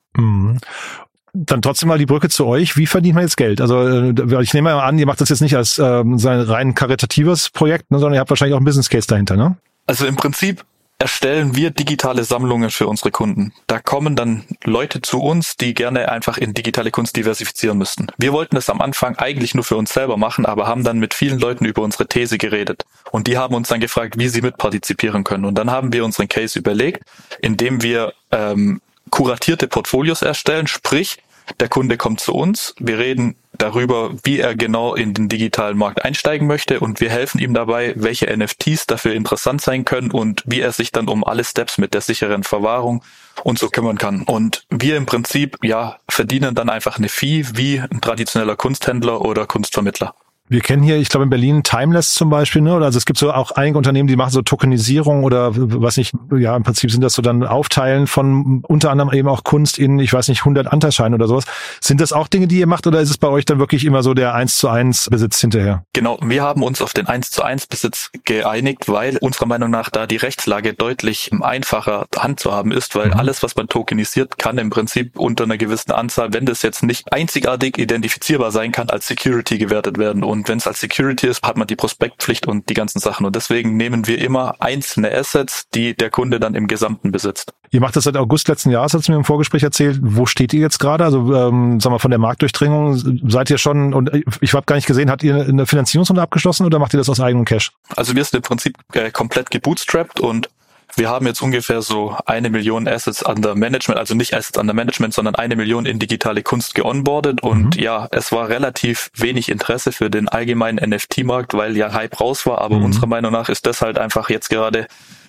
Dann 1.32 1.62
trotzdem 1.62 1.88
mal 1.88 1.98
die 1.98 2.06
Brücke 2.06 2.28
zu 2.28 2.46
euch. 2.46 2.76
Wie 2.76 2.86
verdient 2.86 3.14
man 3.14 3.24
jetzt 3.24 3.36
Geld? 3.36 3.60
Also 3.60 3.86
äh, 3.86 4.42
ich 4.42 4.54
nehme 4.54 4.74
mal 4.74 4.82
an, 4.82 4.98
ihr 4.98 5.06
macht 5.06 5.20
das 5.20 5.28
jetzt 5.28 5.40
nicht 5.40 5.56
als 5.56 5.78
ähm, 5.78 6.18
sein 6.18 6.40
rein 6.40 6.74
karitatives 6.74 7.50
Projekt, 7.50 7.90
ne, 7.90 7.98
sondern 7.98 8.14
ihr 8.14 8.20
habt 8.20 8.30
wahrscheinlich 8.30 8.54
auch 8.54 8.58
einen 8.58 8.66
Business 8.66 8.88
Case 8.88 9.06
dahinter, 9.06 9.36
ne? 9.36 9.56
Also 9.86 10.06
im 10.06 10.16
Prinzip 10.16 10.64
erstellen 11.00 11.56
wir 11.56 11.70
digitale 11.70 12.24
Sammlungen 12.24 12.70
für 12.70 12.86
unsere 12.86 13.10
Kunden. 13.10 13.54
Da 13.66 13.78
kommen 13.78 14.16
dann 14.16 14.44
Leute 14.64 15.00
zu 15.00 15.20
uns, 15.20 15.56
die 15.56 15.72
gerne 15.72 16.12
einfach 16.12 16.36
in 16.36 16.52
digitale 16.52 16.90
Kunst 16.90 17.16
diversifizieren 17.16 17.78
müssten. 17.78 18.08
Wir 18.18 18.34
wollten 18.34 18.54
das 18.54 18.68
am 18.68 18.82
Anfang 18.82 19.16
eigentlich 19.16 19.54
nur 19.54 19.64
für 19.64 19.76
uns 19.76 19.94
selber 19.94 20.18
machen, 20.18 20.44
aber 20.44 20.66
haben 20.66 20.84
dann 20.84 20.98
mit 20.98 21.14
vielen 21.14 21.38
Leuten 21.38 21.64
über 21.64 21.80
unsere 21.82 22.06
These 22.06 22.36
geredet. 22.36 22.84
Und 23.10 23.28
die 23.28 23.38
haben 23.38 23.54
uns 23.54 23.68
dann 23.68 23.80
gefragt, 23.80 24.18
wie 24.18 24.28
sie 24.28 24.42
mitpartizipieren 24.42 25.24
können. 25.24 25.46
Und 25.46 25.54
dann 25.54 25.70
haben 25.70 25.92
wir 25.92 26.04
unseren 26.04 26.28
Case 26.28 26.58
überlegt, 26.58 27.02
indem 27.40 27.82
wir 27.82 28.12
ähm, 28.30 28.82
kuratierte 29.10 29.68
Portfolios 29.68 30.22
erstellen, 30.22 30.66
sprich, 30.66 31.18
der 31.58 31.68
Kunde 31.68 31.96
kommt 31.96 32.20
zu 32.20 32.32
uns, 32.32 32.74
wir 32.78 32.98
reden 32.98 33.34
darüber, 33.52 34.12
wie 34.22 34.38
er 34.38 34.54
genau 34.54 34.94
in 34.94 35.14
den 35.14 35.28
digitalen 35.28 35.76
Markt 35.76 36.04
einsteigen 36.04 36.46
möchte 36.46 36.80
und 36.80 37.00
wir 37.00 37.10
helfen 37.10 37.40
ihm 37.40 37.54
dabei, 37.54 37.92
welche 37.96 38.34
NFTs 38.34 38.86
dafür 38.86 39.14
interessant 39.14 39.60
sein 39.60 39.84
können 39.84 40.10
und 40.10 40.42
wie 40.46 40.60
er 40.60 40.72
sich 40.72 40.92
dann 40.92 41.08
um 41.08 41.24
alle 41.24 41.44
Steps 41.44 41.76
mit 41.76 41.92
der 41.92 42.00
sicheren 42.00 42.44
Verwahrung 42.44 43.02
und 43.42 43.58
so 43.58 43.68
kümmern 43.68 43.98
kann. 43.98 44.22
Und 44.22 44.64
wir 44.70 44.96
im 44.96 45.06
Prinzip, 45.06 45.58
ja, 45.62 45.98
verdienen 46.08 46.54
dann 46.54 46.70
einfach 46.70 46.98
eine 46.98 47.08
Fee 47.08 47.44
wie 47.54 47.80
ein 47.80 48.00
traditioneller 48.00 48.56
Kunsthändler 48.56 49.20
oder 49.22 49.46
Kunstvermittler. 49.46 50.14
Wir 50.50 50.62
kennen 50.62 50.82
hier, 50.82 50.96
ich 50.96 51.08
glaube 51.08 51.22
in 51.22 51.30
Berlin 51.30 51.62
Timeless 51.62 52.12
zum 52.12 52.28
Beispiel, 52.28 52.60
ne? 52.60 52.74
Also 52.74 52.98
es 52.98 53.06
gibt 53.06 53.20
so 53.20 53.32
auch 53.32 53.52
einige 53.52 53.78
Unternehmen, 53.78 54.08
die 54.08 54.16
machen 54.16 54.32
so 54.32 54.42
Tokenisierung 54.42 55.22
oder 55.22 55.52
was 55.54 55.96
nicht, 55.96 56.12
ja 56.36 56.56
im 56.56 56.64
Prinzip 56.64 56.90
sind 56.90 57.02
das 57.02 57.12
so 57.12 57.22
dann 57.22 57.44
Aufteilen 57.44 58.08
von 58.08 58.64
unter 58.66 58.90
anderem 58.90 59.12
eben 59.12 59.28
auch 59.28 59.44
Kunst 59.44 59.78
in, 59.78 60.00
ich 60.00 60.12
weiß 60.12 60.26
nicht, 60.26 60.40
100 60.40 60.66
Anteilsscheine 60.66 61.14
oder 61.14 61.28
sowas. 61.28 61.44
Sind 61.80 62.00
das 62.00 62.12
auch 62.12 62.26
Dinge, 62.26 62.48
die 62.48 62.58
ihr 62.58 62.66
macht 62.66 62.88
oder 62.88 63.00
ist 63.00 63.10
es 63.10 63.18
bei 63.18 63.28
euch 63.28 63.44
dann 63.44 63.60
wirklich 63.60 63.84
immer 63.84 64.02
so 64.02 64.12
der 64.12 64.34
1 64.34 64.56
zu 64.56 64.68
1 64.68 65.08
Besitz 65.10 65.40
hinterher? 65.40 65.84
Genau, 65.92 66.18
wir 66.20 66.42
haben 66.42 66.64
uns 66.64 66.82
auf 66.82 66.94
den 66.94 67.06
1 67.06 67.30
zu 67.30 67.44
1 67.44 67.68
Besitz 67.68 68.10
geeinigt, 68.24 68.88
weil 68.88 69.18
unserer 69.18 69.46
Meinung 69.46 69.70
nach 69.70 69.88
da 69.88 70.08
die 70.08 70.16
Rechtslage 70.16 70.74
deutlich 70.74 71.30
einfacher 71.40 72.06
Hand 72.18 72.40
zu 72.40 72.50
haben 72.50 72.72
ist, 72.72 72.96
weil 72.96 73.10
mhm. 73.10 73.14
alles, 73.14 73.44
was 73.44 73.54
man 73.54 73.68
tokenisiert, 73.68 74.36
kann 74.36 74.58
im 74.58 74.70
Prinzip 74.70 75.16
unter 75.16 75.44
einer 75.44 75.58
gewissen 75.58 75.92
Anzahl, 75.92 76.32
wenn 76.32 76.44
das 76.44 76.62
jetzt 76.62 76.82
nicht 76.82 77.12
einzigartig 77.12 77.78
identifizierbar 77.78 78.50
sein 78.50 78.72
kann, 78.72 78.90
als 78.90 79.06
Security 79.06 79.56
gewertet 79.56 79.96
werden 79.96 80.24
und 80.24 80.39
und 80.40 80.48
wenn 80.48 80.56
es 80.56 80.66
als 80.66 80.80
Security 80.80 81.26
ist, 81.26 81.42
hat 81.42 81.58
man 81.58 81.66
die 81.66 81.76
Prospektpflicht 81.76 82.46
und 82.46 82.70
die 82.70 82.74
ganzen 82.74 82.98
Sachen. 82.98 83.26
Und 83.26 83.36
deswegen 83.36 83.76
nehmen 83.76 84.06
wir 84.06 84.18
immer 84.18 84.54
einzelne 84.58 85.12
Assets, 85.12 85.68
die 85.68 85.94
der 85.94 86.08
Kunde 86.08 86.40
dann 86.40 86.54
im 86.54 86.66
Gesamten 86.66 87.12
besitzt. 87.12 87.52
Ihr 87.70 87.80
macht 87.82 87.94
das 87.94 88.04
seit 88.04 88.16
August 88.16 88.48
letzten 88.48 88.70
Jahres, 88.70 88.94
hat 88.94 89.02
es 89.02 89.08
mir 89.10 89.16
im 89.16 89.24
Vorgespräch 89.24 89.62
erzählt. 89.62 89.98
Wo 90.00 90.24
steht 90.24 90.54
ihr 90.54 90.60
jetzt 90.60 90.78
gerade? 90.78 91.04
Also 91.04 91.34
ähm, 91.34 91.78
sag 91.78 91.92
mal 91.92 91.98
von 91.98 92.10
der 92.10 92.18
Marktdurchdringung 92.18 93.20
seid 93.28 93.50
ihr 93.50 93.58
schon 93.58 93.92
und 93.92 94.10
ich 94.40 94.54
habe 94.54 94.64
gar 94.64 94.76
nicht 94.76 94.86
gesehen, 94.86 95.10
habt 95.10 95.22
ihr 95.22 95.34
eine 95.34 95.66
Finanzierungsrunde 95.66 96.22
abgeschlossen 96.22 96.64
oder 96.64 96.78
macht 96.78 96.94
ihr 96.94 96.98
das 96.98 97.10
aus 97.10 97.20
eigenem 97.20 97.44
Cash? 97.44 97.72
Also 97.94 98.16
wir 98.16 98.24
sind 98.24 98.38
im 98.38 98.42
Prinzip 98.42 98.78
äh, 98.94 99.10
komplett 99.10 99.50
gebootstrapped 99.50 100.20
und 100.20 100.48
wir 100.96 101.08
haben 101.08 101.26
jetzt 101.26 101.42
ungefähr 101.42 101.82
so 101.82 102.16
eine 102.26 102.50
Million 102.50 102.88
Assets 102.88 103.22
under 103.22 103.54
Management, 103.54 103.98
also 103.98 104.14
nicht 104.14 104.34
Assets 104.34 104.58
under 104.58 104.74
Management, 104.74 105.14
sondern 105.14 105.34
eine 105.34 105.56
Million 105.56 105.86
in 105.86 105.98
digitale 105.98 106.42
Kunst 106.42 106.74
geonboardet. 106.74 107.42
Und 107.42 107.76
mhm. 107.76 107.82
ja, 107.82 108.08
es 108.10 108.32
war 108.32 108.48
relativ 108.48 109.10
wenig 109.14 109.48
Interesse 109.48 109.92
für 109.92 110.10
den 110.10 110.28
allgemeinen 110.28 110.90
NFT-Markt, 110.90 111.54
weil 111.54 111.76
ja 111.76 111.92
Hype 111.92 112.20
raus 112.20 112.46
war. 112.46 112.60
Aber 112.60 112.78
mhm. 112.78 112.86
unserer 112.86 113.06
Meinung 113.06 113.32
nach 113.32 113.48
ist 113.48 113.66
das 113.66 113.82
halt 113.82 113.98
einfach 113.98 114.30
jetzt 114.30 114.48
gerade 114.48 114.86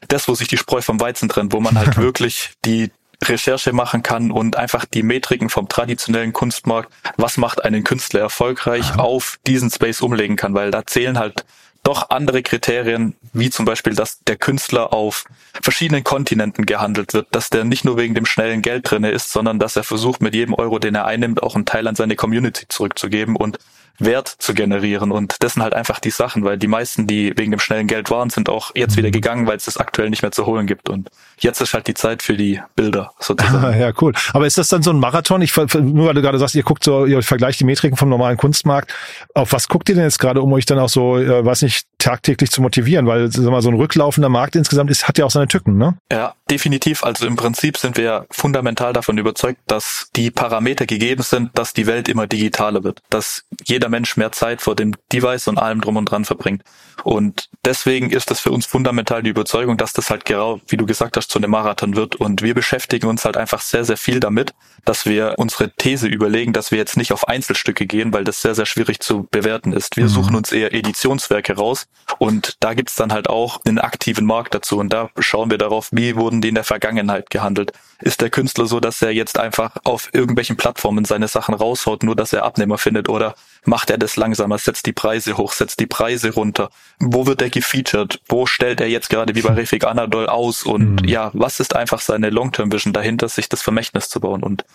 das, 0.08 0.28
wo 0.28 0.36
sich 0.36 0.48
die 0.48 0.58
Spreu 0.58 0.82
vom 0.82 1.00
Weizen 1.00 1.30
trennt, 1.30 1.54
wo 1.54 1.60
man 1.60 1.78
halt 1.78 1.98
wirklich 1.98 2.52
die 2.66 2.92
Recherche 3.24 3.72
machen 3.72 4.02
kann 4.02 4.32
und 4.32 4.56
einfach 4.56 4.86
die 4.86 5.04
Metriken 5.04 5.50
vom 5.50 5.70
traditionellen 5.70 6.34
Kunstmarkt, 6.34 6.92
was 7.18 7.38
macht 7.38 7.64
einen 7.64 7.84
Künstler 7.84 8.22
erfolgreich, 8.22 8.98
auf 8.98 9.38
diesen 9.46 9.70
Space 9.70 10.02
umlegen 10.02 10.38
kann, 10.38 10.56
weil 10.56 10.72
da 10.72 10.86
zählen 10.86 11.20
halt 11.20 11.46
doch 11.84 12.10
andere 12.10 12.44
Kriterien, 12.44 13.16
wie 13.34 13.50
zum 13.50 13.66
Beispiel, 13.66 13.96
dass 13.96 14.20
der 14.24 14.38
Künstler 14.38 14.94
auf 14.94 15.26
verschiedenen 15.62 16.04
Kontinenten 16.04 16.66
gehandelt 16.66 17.14
wird, 17.14 17.28
dass 17.32 17.50
der 17.50 17.64
nicht 17.64 17.86
nur 17.86 17.98
wegen 17.98 18.14
dem 18.14 18.26
schnellen 18.26 18.62
Geld 18.62 18.90
drinne 18.90 19.12
ist, 19.12 19.32
sondern 19.32 19.58
dass 19.58 19.76
er 19.76 19.84
versucht, 19.84 20.22
mit 20.22 20.36
jedem 20.36 20.54
Euro, 20.54 20.80
den 20.80 20.96
er 20.96 21.06
einnimmt, 21.06 21.42
auch 21.42 21.56
einen 21.56 21.66
Teil 21.66 21.88
an 21.88 21.96
seine 21.96 22.16
Community 22.16 22.68
zurückzugeben 22.68 23.36
und 23.36 23.58
Wert 24.06 24.28
zu 24.28 24.54
generieren. 24.54 25.12
Und 25.12 25.36
das 25.40 25.54
sind 25.54 25.64
halt 25.64 25.74
einfach 25.74 26.00
die 26.00 26.10
Sachen, 26.10 26.44
weil 26.44 26.58
die 26.58 26.68
meisten, 26.68 27.08
die 27.08 27.34
wegen 27.36 27.52
dem 27.52 27.60
schnellen 27.60 27.88
Geld 27.88 28.10
waren, 28.10 28.30
sind 28.30 28.50
auch 28.50 28.72
jetzt 28.76 28.98
wieder 28.98 29.12
gegangen, 29.12 29.48
weil 29.48 29.58
es 29.58 29.66
das 29.66 29.78
aktuell 29.78 30.10
nicht 30.10 30.22
mehr 30.22 30.32
zu 30.32 30.46
holen 30.46 30.68
gibt. 30.68 30.90
Und 30.90 31.10
jetzt 31.40 31.62
ist 31.62 31.74
halt 31.74 31.88
die 31.88 31.94
Zeit 31.94 32.22
für 32.22 32.36
die 32.36 32.62
Bilder 32.76 33.14
sozusagen. 33.20 33.80
ja, 33.80 33.92
cool. 34.02 34.14
Aber 34.34 34.48
ist 34.48 34.58
das 34.58 34.70
dann 34.70 34.84
so 34.84 34.92
ein 34.92 35.00
Marathon? 35.00 35.42
Ich, 35.42 35.56
nur 35.56 36.08
weil 36.08 36.14
du 36.14 36.22
gerade 36.22 36.38
sagst, 36.38 36.56
ihr 36.56 36.64
guckt 36.64 36.84
so, 36.84 37.06
ihr 37.06 37.22
vergleicht 37.24 37.60
die 37.60 37.66
Metriken 37.66 37.98
vom 37.98 38.10
normalen 38.10 38.38
Kunstmarkt. 38.38 38.94
Auf 39.34 39.54
was 39.54 39.68
guckt 39.68 39.90
ihr 39.90 39.96
denn 39.96 40.04
jetzt 40.04 40.20
gerade, 40.20 40.42
um 40.42 40.52
euch 40.54 40.66
dann 40.66 40.80
auch 40.80 40.90
so, 40.90 41.18
äh, 41.18 41.46
weiß 41.46 41.62
nicht, 41.64 41.88
tagtäglich 41.98 42.52
zu 42.52 42.62
motivieren? 42.62 43.08
Weil 43.08 43.32
sag 43.32 43.46
mal, 43.46 43.62
so 43.62 43.70
ein 43.70 43.76
rücklaufender 43.76 44.30
Markt 44.30 44.56
insgesamt 44.56 44.92
ist, 44.92 45.08
hat 45.08 45.18
ja 45.18 45.26
auch 45.26 45.32
seine 45.32 45.48
Tücken, 45.48 45.78
ne? 45.78 45.98
Ja, 46.12 46.34
definitiv. 46.50 47.04
Also 47.04 47.28
im 47.28 47.36
Prinzip 47.36 47.78
sind 47.78 47.98
wir 47.98 48.26
fundamental 48.32 48.94
davon 48.94 49.18
überzeugt, 49.18 49.60
dass 49.68 50.10
die 50.16 50.32
Parameter 50.32 50.86
gegeben 50.86 51.24
sind, 51.24 51.52
dass 51.58 51.74
die 51.74 51.88
Welt 51.88 52.10
immer 52.10 52.28
digitaler 52.28 52.84
wird. 52.84 53.02
Dass 53.10 53.44
jeder 53.66 53.90
Mensch 53.92 54.18
mehr 54.18 54.32
Zeit 54.32 54.62
vor 54.62 54.76
dem 54.76 54.96
Device 55.14 55.48
und 55.48 55.60
allem 55.60 55.82
drum 55.82 55.98
und 55.98 56.06
dran 56.06 56.26
verbringt. 56.26 56.64
Und 57.04 57.50
deswegen 57.66 58.10
ist 58.12 58.32
das 58.32 58.40
für 58.40 58.52
uns 58.52 58.66
fundamental 58.66 59.24
die 59.24 59.30
Überzeugung, 59.30 59.78
dass 59.78 59.94
das 59.94 60.10
halt 60.10 60.26
genau, 60.26 60.60
wie 60.68 60.78
du 60.78 60.86
gesagt 60.86 61.18
hast, 61.18 61.30
zu 61.30 61.40
einem 61.40 61.52
Marathon 61.52 61.96
wird. 61.96 62.16
Und 62.16 62.42
wir 62.42 62.54
beschäftigen 62.54 63.08
uns 63.08 63.26
halt 63.26 63.38
einfach 63.38 63.62
sehr, 63.62 63.86
sehr 63.86 63.98
viel 63.98 64.20
damit, 64.20 64.54
dass 64.86 65.06
wir 65.06 65.36
unsere 65.38 65.72
These 65.72 66.08
überlegen, 66.08 66.54
dass 66.54 66.72
wir 66.72 66.78
jetzt 66.78 66.98
nicht 66.98 67.14
auf 67.14 67.28
Einzelstücke 67.28 67.86
gehen, 67.86 68.14
weil 68.14 68.24
das 68.24 68.42
sehr, 68.42 68.56
sehr 68.56 68.66
schwierig 68.66 69.00
zu 69.00 69.28
bewerten 69.32 69.74
ist. 69.74 69.98
Wir 69.98 70.06
mhm. 70.06 70.10
suchen 70.10 70.36
uns 70.36 70.52
eher 70.52 70.74
Editionswerke 70.74 71.56
raus 71.56 71.88
und 72.20 72.58
da 72.60 72.74
gibt's 72.74 72.96
dann 72.96 73.14
halt 73.14 73.30
auch 73.30 73.60
einen 73.66 73.80
aktiven 73.80 74.26
Markt 74.26 74.54
dazu. 74.54 74.78
Und 74.78 74.92
da 74.94 75.10
schauen 75.20 75.52
wir 75.52 75.58
darauf, 75.58 75.90
wie 75.92 76.16
wurden 76.16 76.42
die 76.42 76.50
in 76.50 76.56
der 76.56 76.64
Vergangenheit 76.64 77.30
gehandelt. 77.30 77.74
Ist 78.02 78.22
der 78.22 78.30
Künstler 78.30 78.66
so, 78.66 78.80
dass 78.80 79.02
er 79.02 79.12
jetzt 79.12 79.40
einfach 79.40 79.76
auf 79.84 80.10
irgendwelchen 80.14 80.58
Plattformen 80.58 81.06
seine 81.06 81.28
Sachen 81.28 81.54
raushaut, 81.54 82.04
nur 82.04 82.16
dass 82.16 82.34
er 82.34 82.44
Abnehmer 82.44 82.78
findet 82.78 83.10
oder 83.10 83.36
macht 83.66 83.90
er 83.90 83.98
das 83.98 84.16
langsamer, 84.16 84.58
setzt 84.58 84.86
die 84.86 84.94
Preise 84.94 85.38
hoch, 85.38 85.54
setzt 85.54 85.80
die 85.80 85.88
Preise 85.88 86.34
runter? 86.34 86.70
Wo 87.00 87.28
wird 87.28 87.42
er 87.42 87.50
gefeatured? 87.50 88.22
Wo 88.28 88.46
stellt 88.46 88.82
er 88.82 88.88
jetzt 88.88 89.10
gerade 89.10 89.36
wie 89.36 89.42
bei 89.42 89.54
Refik 89.54 89.86
Anadol 89.86 90.28
aus? 90.28 90.64
Und 90.64 91.04
mhm. 91.04 91.08
ja, 91.08 91.32
was 91.34 91.60
ist 91.60 91.76
einfach 91.76 92.02
seine 92.02 92.30
Long-Term-Vision 92.30 92.94
dahinter, 92.94 93.30
sich 93.30 93.50
das 93.50 93.62
Vermächtnis 93.62 94.10
zu 94.10 94.20
bauen? 94.20 94.44
Und 94.44 94.66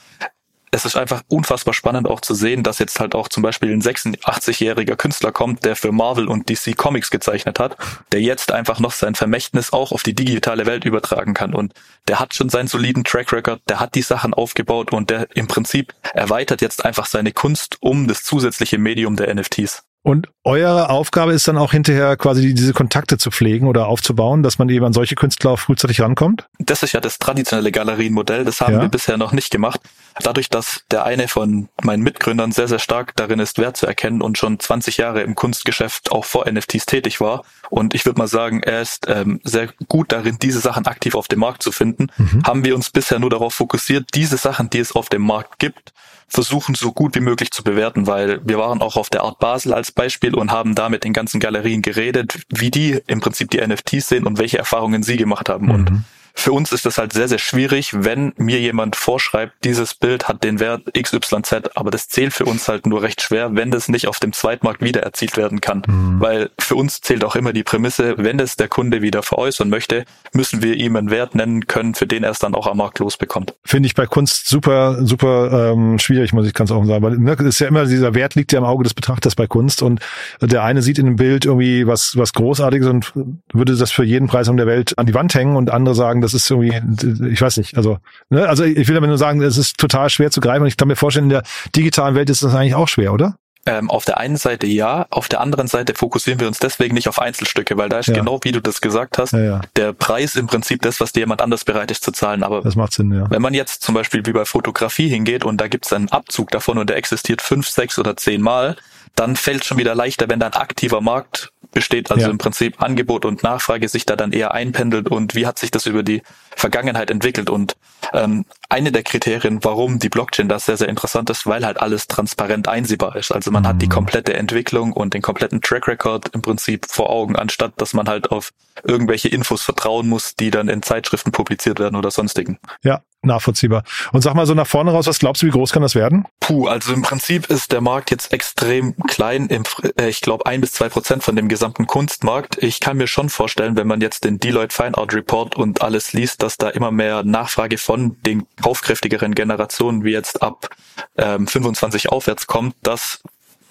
es 0.77 0.85
ist 0.85 0.97
einfach 0.97 1.23
unfassbar 1.29 1.73
spannend 1.73 2.07
auch 2.07 2.21
zu 2.21 2.35
sehen, 2.35 2.63
dass 2.63 2.79
jetzt 2.79 3.01
halt 3.01 3.15
auch 3.15 3.29
zum 3.29 3.43
Beispiel 3.43 3.73
ein 3.73 3.81
86-jähriger 3.81 4.95
Künstler 4.95 5.33
kommt, 5.33 5.65
der 5.65 5.75
für 5.75 5.91
Marvel 5.91 6.29
und 6.29 6.51
DC 6.51 6.77
Comics 6.77 7.11
gezeichnet 7.11 7.59
hat, 7.59 7.77
der 8.13 8.21
jetzt 8.21 8.53
einfach 8.53 8.79
noch 8.79 8.93
sein 8.93 9.15
Vermächtnis 9.15 9.73
auch 9.73 9.91
auf 9.91 10.03
die 10.03 10.15
digitale 10.15 10.67
Welt 10.67 10.85
übertragen 10.85 11.33
kann. 11.33 11.55
Und 11.55 11.73
der 12.09 12.21
hat 12.21 12.35
schon 12.35 12.51
seinen 12.51 12.69
soliden 12.69 13.05
Track 13.05 13.33
Record, 13.33 13.63
der 13.69 13.81
hat 13.81 13.95
die 13.95 14.03
Sachen 14.03 14.35
aufgebaut 14.35 14.93
und 14.93 15.09
der 15.09 15.35
im 15.35 15.49
Prinzip 15.49 15.95
erweitert 16.13 16.61
jetzt 16.61 16.85
einfach 16.85 17.07
seine 17.07 17.33
Kunst 17.33 17.79
um 17.81 18.07
das 18.07 18.23
zusätzliche 18.23 18.77
Medium 18.77 19.17
der 19.17 19.35
NFTs. 19.35 19.83
Und 20.07 20.29
eure 20.45 20.89
Aufgabe 20.89 21.33
ist 21.33 21.49
dann 21.49 21.59
auch 21.59 21.73
hinterher 21.73 22.17
quasi 22.17 22.55
diese 22.55 22.73
Kontakte 22.73 23.19
zu 23.19 23.33
pflegen 23.33 23.67
oder 23.67 23.89
aufzubauen, 23.89 24.45
dass 24.45 24.57
man 24.57 24.69
eben 24.69 24.85
an 24.85 24.93
solche 24.93 25.17
Künstler 25.17 25.51
auch 25.51 25.59
frühzeitig 25.59 26.01
rankommt? 26.01 26.47
Das 26.61 26.85
ist 26.85 26.93
ja 26.93 27.01
das 27.01 27.19
traditionelle 27.19 27.73
Galerienmodell. 27.73 28.45
Das 28.45 28.61
haben 28.61 28.75
ja. 28.75 28.83
wir 28.83 28.89
bisher 28.89 29.17
noch 29.17 29.33
nicht 29.33 29.51
gemacht. 29.51 29.81
Dadurch, 30.21 30.49
dass 30.49 30.85
der 30.93 31.05
eine 31.07 31.27
von 31.27 31.69
meinen 31.83 32.05
Mitgründern 32.05 32.53
sehr, 32.53 32.69
sehr 32.69 32.79
stark 32.79 33.17
darin 33.17 33.41
ist, 33.41 33.59
Wert 33.59 33.79
zu 33.79 33.89
erkennen 33.89 34.23
und 34.23 34.39
schon 34.39 34.61
20 34.61 34.97
Jahre 34.97 35.23
im 35.23 35.35
Kunstgeschäft 35.35 36.13
auch 36.13 36.25
vor 36.25 36.49
NFTs 36.49 36.87
tätig 36.87 37.21
war. 37.21 37.43
Und 37.69 37.93
ich 37.93 38.07
würde 38.07 38.21
mal 38.21 38.29
sagen, 38.29 38.63
er 38.63 38.83
ist 38.83 39.09
ähm, 39.09 39.41
sehr 39.43 39.71
gut 39.89 40.13
darin, 40.13 40.37
diese 40.41 40.61
Sachen 40.61 40.87
aktiv 40.87 41.17
auf 41.17 41.27
dem 41.27 41.41
Markt 41.41 41.65
zu 41.65 41.73
finden. 41.73 42.13
Mhm. 42.17 42.45
Haben 42.47 42.65
wir 42.65 42.77
uns 42.77 42.91
bisher 42.91 43.19
nur 43.19 43.31
darauf 43.31 43.55
fokussiert, 43.55 44.11
diese 44.15 44.37
Sachen, 44.37 44.71
die 44.71 44.79
es 44.79 44.93
auf 44.93 45.09
dem 45.09 45.23
Markt 45.23 45.59
gibt, 45.59 45.93
versuchen 46.29 46.75
so 46.75 46.93
gut 46.93 47.15
wie 47.15 47.21
möglich 47.21 47.51
zu 47.51 47.63
bewerten, 47.63 48.07
weil 48.07 48.41
wir 48.45 48.59
waren 48.59 48.83
auch 48.83 48.97
auf 48.97 49.11
der 49.11 49.23
Art 49.23 49.39
Basel 49.39 49.73
als 49.73 49.93
Beispiel 49.93 50.35
und 50.35 50.51
haben 50.51 50.75
da 50.75 50.89
mit 50.89 51.05
den 51.05 51.13
ganzen 51.13 51.41
Galerien 51.41 51.83
geredet, 51.83 52.41
wie 52.49 52.71
die 52.71 53.01
im 53.07 53.21
Prinzip 53.21 53.51
die 53.51 53.65
NFTs 53.65 54.09
sehen 54.09 54.27
und 54.27 54.39
welche 54.39 54.59
Erfahrungen 54.59 55.03
sie 55.03 55.17
gemacht 55.17 55.49
haben. 55.49 55.67
Mhm. 55.67 55.73
Und 55.73 56.05
für 56.39 56.53
uns 56.53 56.71
ist 56.71 56.87
das 56.87 56.99
halt 56.99 57.13
sehr, 57.13 57.29
sehr 57.29 57.39
schwierig, 57.39 57.93
wenn 57.93 58.33
mir 58.37 58.61
jemand 58.61 58.95
vorschreibt, 58.95 59.65
dieses 59.65 59.95
Bild 59.95 60.29
hat 60.29 60.45
den 60.45 60.61
Wert 60.61 60.83
XYZ, 60.95 61.71
aber 61.75 61.91
das 61.91 62.09
zählt 62.09 62.33
für 62.33 62.45
uns 62.45 62.69
halt 62.69 62.87
nur 62.87 63.03
recht 63.03 63.23
schwer, 63.23 63.57
wenn 63.57 63.71
das 63.71 63.89
nicht 63.89 64.07
auf 64.07 64.21
dem 64.21 64.33
Zweitmarkt 64.33 64.83
wieder 64.83 65.03
erzielt 65.03 65.37
werden 65.37 65.61
kann. 65.61 65.83
Mhm. 65.87 66.21
Weil 66.21 66.51
für 66.59 66.77
uns 66.77 67.01
zählt 67.01 67.25
auch 67.25 67.37
immer 67.37 67.53
die 67.53 67.63
Prämisse, 67.63 68.15
wenn 68.19 68.39
das 68.39 68.57
der 68.57 68.69
Kunde 68.69 69.03
wieder 69.03 69.23
veräußern 69.23 69.71
möchte, 69.71 70.05
müssen 70.33 70.63
wir 70.63 70.75
ihm 70.75 70.95
einen 70.97 71.11
Wert 71.11 71.35
nennen 71.35 71.67
können, 71.67 71.95
für 71.95 72.07
den 72.07 72.23
er 72.23 72.31
es 72.31 72.39
dann 72.39 72.55
auch 72.55 72.67
am 72.67 72.77
Markt 72.77 72.99
losbekommt. 72.99 73.55
Finde 73.65 73.87
ich 73.87 73.95
bei 73.95 74.07
Kunst 74.07 74.47
super, 74.47 75.05
super 75.05 75.73
ähm, 75.73 75.99
schwierig, 75.99 76.35
muss 76.35 76.47
ich 76.47 76.55
ganz 76.55 76.71
offen 76.71 76.87
sagen. 76.87 77.03
Weil 77.03 77.17
ne, 77.17 77.33
ist 77.33 77.59
ja 77.61 77.69
immer 77.69 77.87
dieser 77.87 78.15
Wert 78.15 78.35
liegt 78.35 78.53
ja 78.53 78.59
im 78.59 78.65
Auge 78.65 78.85
des 78.85 78.93
Betrachters 78.93 79.35
bei 79.35 79.47
Kunst 79.47 79.83
und 79.83 80.01
der 80.41 80.63
eine 80.63 80.83
sieht 80.83 80.99
in 80.99 81.07
dem 81.07 81.17
Bild 81.17 81.47
irgendwie 81.47 81.87
was, 81.87 82.17
was 82.17 82.35
Großartiges 82.35 82.89
und 82.89 83.13
würde 83.53 83.75
das 83.75 83.91
für 83.91 84.05
jeden 84.05 84.29
Preis 84.29 84.49
um 84.49 84.57
der 84.57 84.67
Welt 84.67 84.99
an 84.99 85.07
die 85.07 85.15
Wand 85.15 85.35
hängen 85.35 85.57
und 85.57 85.71
andere 85.71 85.95
sagen, 85.95 86.21
das 86.27 86.35
ist 86.35 86.51
irgendwie, 86.51 87.31
ich 87.31 87.41
weiß 87.41 87.57
nicht, 87.59 87.77
also, 87.77 87.99
ne, 88.29 88.49
also 88.49 88.65
ich 88.65 88.89
will 88.89 88.95
damit 88.95 89.09
nur 89.09 89.19
sagen, 89.19 89.41
es 89.43 89.57
ist 89.57 89.79
total 89.79 90.11
schwer 90.11 90.31
zu 90.31 90.41
greifen 90.41 90.63
und 90.63 90.69
ich 90.69 90.77
kann 90.77 90.89
mir 90.89 90.97
vorstellen, 90.97 91.27
in 91.27 91.31
der 91.31 91.43
digitalen 91.75 92.15
Welt 92.15 92.31
ist 92.31 92.43
das 92.43 92.55
eigentlich 92.55 92.75
auch 92.75 92.89
schwer, 92.89 93.13
oder? 93.13 93.37
Ähm, 93.69 93.91
auf 93.91 94.05
der 94.05 94.19
einen 94.19 94.37
Seite 94.37 94.67
ja, 94.67 95.07
auf 95.11 95.29
der 95.29 95.41
anderen 95.41 95.67
Seite 95.67 95.95
fokussieren 95.95 96.39
wir 96.39 96.47
uns 96.47 96.61
deswegen 96.61 96.95
nicht 96.95 97.09
auf 97.09 97.21
Einzelstücke, 97.21 97.77
weil 97.77 97.89
da 97.89 97.99
ist 97.99 98.07
ja. 98.07 98.15
genau 98.15 98.39
wie 98.43 98.53
du 98.53 98.61
das 98.61 98.81
gesagt 98.81 99.19
hast, 99.19 99.33
ja, 99.33 99.41
ja. 99.41 99.61
der 99.75 99.93
Preis 99.93 100.37
im 100.37 100.47
Prinzip 100.47 100.83
das, 100.83 101.01
was 101.01 101.13
dir 101.13 101.21
jemand 101.21 101.43
anders 101.43 101.65
bereit 101.65 101.91
ist 101.91 102.05
zu 102.05 102.13
zahlen. 102.13 102.45
Aber 102.45 102.61
das 102.61 102.77
macht 102.77 102.93
Sinn, 102.93 103.13
ja. 103.13 103.29
wenn 103.29 103.43
man 103.43 103.55
jetzt 103.55 103.83
zum 103.83 103.97
Beispiel 103.97 104.25
wie 104.25 104.33
bei 104.33 104.45
Fotografie 104.45 105.09
hingeht 105.09 105.45
und 105.45 105.61
da 105.61 105.67
gibt 105.67 105.87
es 105.87 105.93
einen 105.93 106.09
Abzug 106.11 106.53
davon 106.53 106.79
und 106.79 106.91
der 106.91 106.97
existiert 106.97 107.43
fünf, 107.43 107.69
sechs 107.69 107.99
oder 107.99 108.17
zehn 108.17 108.41
Mal, 108.41 108.77
dann 109.17 109.35
fällt 109.35 109.65
schon 109.65 109.79
wieder 109.79 109.97
leichter, 109.97 110.29
wenn 110.29 110.39
da 110.39 110.47
ein 110.47 110.53
aktiver 110.53 111.01
Markt 111.01 111.51
besteht, 111.77 112.11
also 112.11 112.23
ja. 112.23 112.31
im 112.31 112.39
Prinzip 112.39 112.83
Angebot 112.83 113.27
und 113.27 113.43
Nachfrage 113.43 113.87
sich 113.91 114.07
da 114.07 114.17
dann 114.17 114.33
eher 114.33 114.55
einpendelt 114.55 115.11
und 115.11 115.35
wie 115.35 115.47
hat 115.47 115.59
sich 115.59 115.71
das 115.71 115.85
über 115.85 116.03
die 116.03 116.23
Vergangenheit 116.57 117.11
entwickelt. 117.11 117.51
Und 117.51 117.77
ähm, 118.15 118.47
eine 118.71 118.93
der 118.93 119.03
Kriterien, 119.03 119.63
warum 119.63 119.99
die 119.99 120.09
Blockchain 120.09 120.49
da 120.49 120.59
sehr, 120.59 120.79
sehr 120.79 120.89
interessant 120.89 121.29
ist, 121.29 121.47
weil 121.47 121.67
halt 121.67 121.79
alles 121.79 122.07
transparent 122.07 122.67
einsehbar 122.67 123.15
ist. 123.17 123.31
Also 123.31 123.51
man 123.51 123.65
mhm. 123.65 123.67
hat 123.69 123.83
die 123.83 123.89
mhm. 123.89 123.91
komplette 123.91 124.33
Entwicklung 124.33 124.95
und 124.95 125.13
den 125.13 125.21
kompletten 125.21 125.61
Track 125.61 125.87
Record 125.87 126.31
im 126.33 126.41
Prinzip 126.41 126.87
vor 126.89 127.11
Augen, 127.11 127.37
anstatt 127.37 127.75
dass 127.77 127.93
man 127.93 128.09
halt 128.09 128.31
auf 128.31 128.55
irgendwelche 128.83 129.29
Infos 129.29 129.61
vertrauen 129.61 130.09
muss, 130.09 130.35
die 130.35 130.51
dann 130.51 130.71
in 130.71 130.81
Zeitschriften 130.81 131.31
publiziert 131.31 131.79
werden 131.79 131.97
oder 131.97 132.11
sonstigen. 132.11 132.59
Ja, 132.83 133.03
nachvollziehbar. 133.27 133.85
Und 134.13 134.23
sag 134.23 134.35
mal 134.35 134.47
so 134.47 134.55
nach 134.55 134.67
vorne 134.67 134.91
raus, 134.91 135.07
was 135.07 135.19
glaubst 135.19 135.43
du, 135.43 135.47
wie 135.47 135.51
groß 135.51 135.73
kann 135.73 135.83
das 135.83 135.95
werden? 135.95 136.25
Puh, 136.41 136.67
also 136.67 136.93
im 136.93 137.03
Prinzip 137.03 137.51
ist 137.51 137.73
der 137.73 137.81
Markt 137.81 138.11
jetzt 138.11 138.33
extrem 138.33 138.97
klein. 139.07 139.47
Im, 139.47 139.65
äh, 139.99 140.09
ich 140.09 140.21
glaube 140.21 140.47
ein 140.47 140.61
bis 140.61 140.73
zwei 140.73 140.89
Prozent 140.89 141.23
von 141.23 141.37
dem 141.37 141.49
gesamten 141.49 141.87
Kunstmarkt. 141.87 142.63
Ich 142.63 142.81
kann 142.81 142.97
mir 142.97 143.07
schon 143.07 143.29
vorstellen, 143.29 143.77
wenn 143.77 143.87
man 143.87 144.01
jetzt 144.01 144.25
den 144.25 144.39
Deloitte 144.39 144.75
Fine 144.75 144.97
Art 144.97 145.15
Report 145.15 145.57
und 145.57 145.83
alles 145.83 146.13
liest, 146.13 146.43
dass 146.43 146.57
da 146.57 146.69
immer 146.71 146.91
mehr 146.91 147.23
Nachfrage 147.23 147.79
von 147.79 148.17
den 148.23 148.47
kaufkräftigeren 148.63 149.35
Generationen 149.35 150.05
wie 150.05 150.13
jetzt 150.13 150.43
ab 150.43 150.71
ähm, 151.17 151.47
25 151.47 152.11
aufwärts 152.11 152.47
kommt, 152.47 152.75
dass 152.83 153.23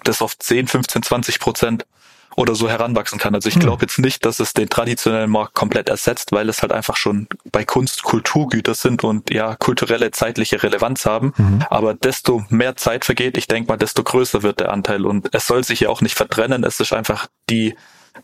das 0.04 0.22
auf 0.22 0.38
10, 0.38 0.68
15, 0.68 1.02
20 1.02 1.40
Prozent 1.40 1.86
oder 2.36 2.54
so 2.54 2.68
heranwachsen 2.68 3.18
kann. 3.18 3.34
Also 3.34 3.48
ich 3.48 3.54
hm. 3.54 3.62
glaube 3.62 3.82
jetzt 3.82 3.98
nicht, 3.98 4.24
dass 4.24 4.40
es 4.40 4.52
den 4.52 4.68
traditionellen 4.68 5.30
Markt 5.30 5.54
komplett 5.54 5.88
ersetzt, 5.88 6.32
weil 6.32 6.48
es 6.48 6.62
halt 6.62 6.70
einfach 6.70 6.96
schon 6.96 7.26
bei 7.50 7.64
Kunst 7.64 8.02
Kulturgüter 8.02 8.74
sind 8.74 9.02
und 9.04 9.32
ja 9.32 9.56
kulturelle 9.56 10.10
zeitliche 10.10 10.62
Relevanz 10.62 11.06
haben. 11.06 11.32
Mhm. 11.36 11.64
Aber 11.70 11.94
desto 11.94 12.44
mehr 12.50 12.76
Zeit 12.76 13.04
vergeht, 13.04 13.38
ich 13.38 13.48
denke 13.48 13.68
mal, 13.68 13.78
desto 13.78 14.02
größer 14.02 14.42
wird 14.42 14.60
der 14.60 14.70
Anteil 14.72 15.06
und 15.06 15.30
es 15.32 15.46
soll 15.46 15.64
sich 15.64 15.80
ja 15.80 15.88
auch 15.88 16.02
nicht 16.02 16.14
vertrennen. 16.14 16.62
Es 16.62 16.78
ist 16.78 16.92
einfach 16.92 17.26
die 17.48 17.74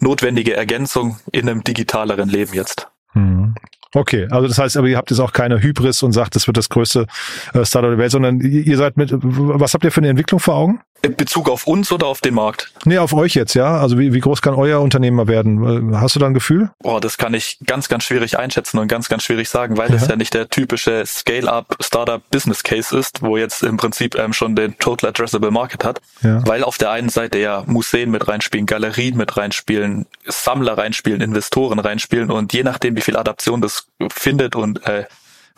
notwendige 0.00 0.54
Ergänzung 0.54 1.18
in 1.32 1.48
einem 1.48 1.64
digitaleren 1.64 2.28
Leben 2.28 2.52
jetzt. 2.54 2.88
Mhm. 3.14 3.54
Okay, 3.94 4.26
also 4.30 4.48
das 4.48 4.58
heißt, 4.58 4.76
aber 4.78 4.88
ihr 4.88 4.96
habt 4.96 5.10
jetzt 5.10 5.20
auch 5.20 5.32
keine 5.32 5.62
Hybris 5.62 6.02
und 6.02 6.12
sagt, 6.12 6.34
das 6.34 6.46
wird 6.46 6.56
das 6.56 6.70
größte 6.70 7.06
äh, 7.52 7.64
Startup 7.64 7.90
der 7.90 7.98
Welt, 7.98 8.10
sondern 8.10 8.40
ihr 8.40 8.76
seid 8.78 8.96
mit, 8.96 9.10
was 9.12 9.74
habt 9.74 9.84
ihr 9.84 9.92
für 9.92 10.00
eine 10.00 10.08
Entwicklung 10.08 10.40
vor 10.40 10.54
Augen? 10.54 10.80
In 11.02 11.16
Bezug 11.16 11.50
auf 11.50 11.66
uns 11.66 11.90
oder 11.90 12.06
auf 12.06 12.20
den 12.20 12.34
Markt? 12.34 12.70
Nee, 12.84 12.98
auf 12.98 13.12
euch 13.12 13.34
jetzt, 13.34 13.54
ja. 13.54 13.76
Also 13.76 13.98
wie, 13.98 14.12
wie 14.12 14.20
groß 14.20 14.40
kann 14.40 14.54
euer 14.54 14.80
Unternehmen 14.80 15.26
werden? 15.26 16.00
Hast 16.00 16.14
du 16.14 16.20
da 16.20 16.26
ein 16.26 16.34
Gefühl? 16.34 16.70
Boah, 16.78 17.00
das 17.00 17.18
kann 17.18 17.34
ich 17.34 17.58
ganz, 17.66 17.88
ganz 17.88 18.04
schwierig 18.04 18.38
einschätzen 18.38 18.78
und 18.78 18.86
ganz, 18.86 19.08
ganz 19.08 19.24
schwierig 19.24 19.48
sagen, 19.48 19.76
weil 19.76 19.90
ja. 19.90 19.96
das 19.96 20.06
ja 20.06 20.14
nicht 20.14 20.32
der 20.32 20.48
typische 20.48 21.04
Scale-up 21.04 21.76
Startup 21.80 22.22
Business 22.30 22.62
Case 22.62 22.96
ist, 22.96 23.20
wo 23.20 23.36
jetzt 23.36 23.64
im 23.64 23.78
Prinzip 23.78 24.14
ähm, 24.14 24.32
schon 24.32 24.54
den 24.54 24.78
Total 24.78 25.10
Addressable 25.10 25.50
Market 25.50 25.84
hat. 25.84 26.00
Ja. 26.22 26.46
Weil 26.46 26.62
auf 26.62 26.78
der 26.78 26.90
einen 26.92 27.08
Seite 27.08 27.38
ja 27.38 27.64
Museen 27.66 28.10
mit 28.10 28.28
reinspielen, 28.28 28.66
Galerien 28.66 29.16
mit 29.16 29.36
reinspielen, 29.36 30.06
Sammler 30.26 30.78
reinspielen, 30.78 31.20
Investoren 31.20 31.80
reinspielen 31.80 32.30
und 32.30 32.52
je 32.52 32.62
nachdem, 32.62 32.96
wie 32.96 33.00
viel 33.00 33.16
Adaption 33.16 33.60
das 33.60 33.88
findet 34.10 34.54
und 34.54 34.86
äh, 34.86 35.04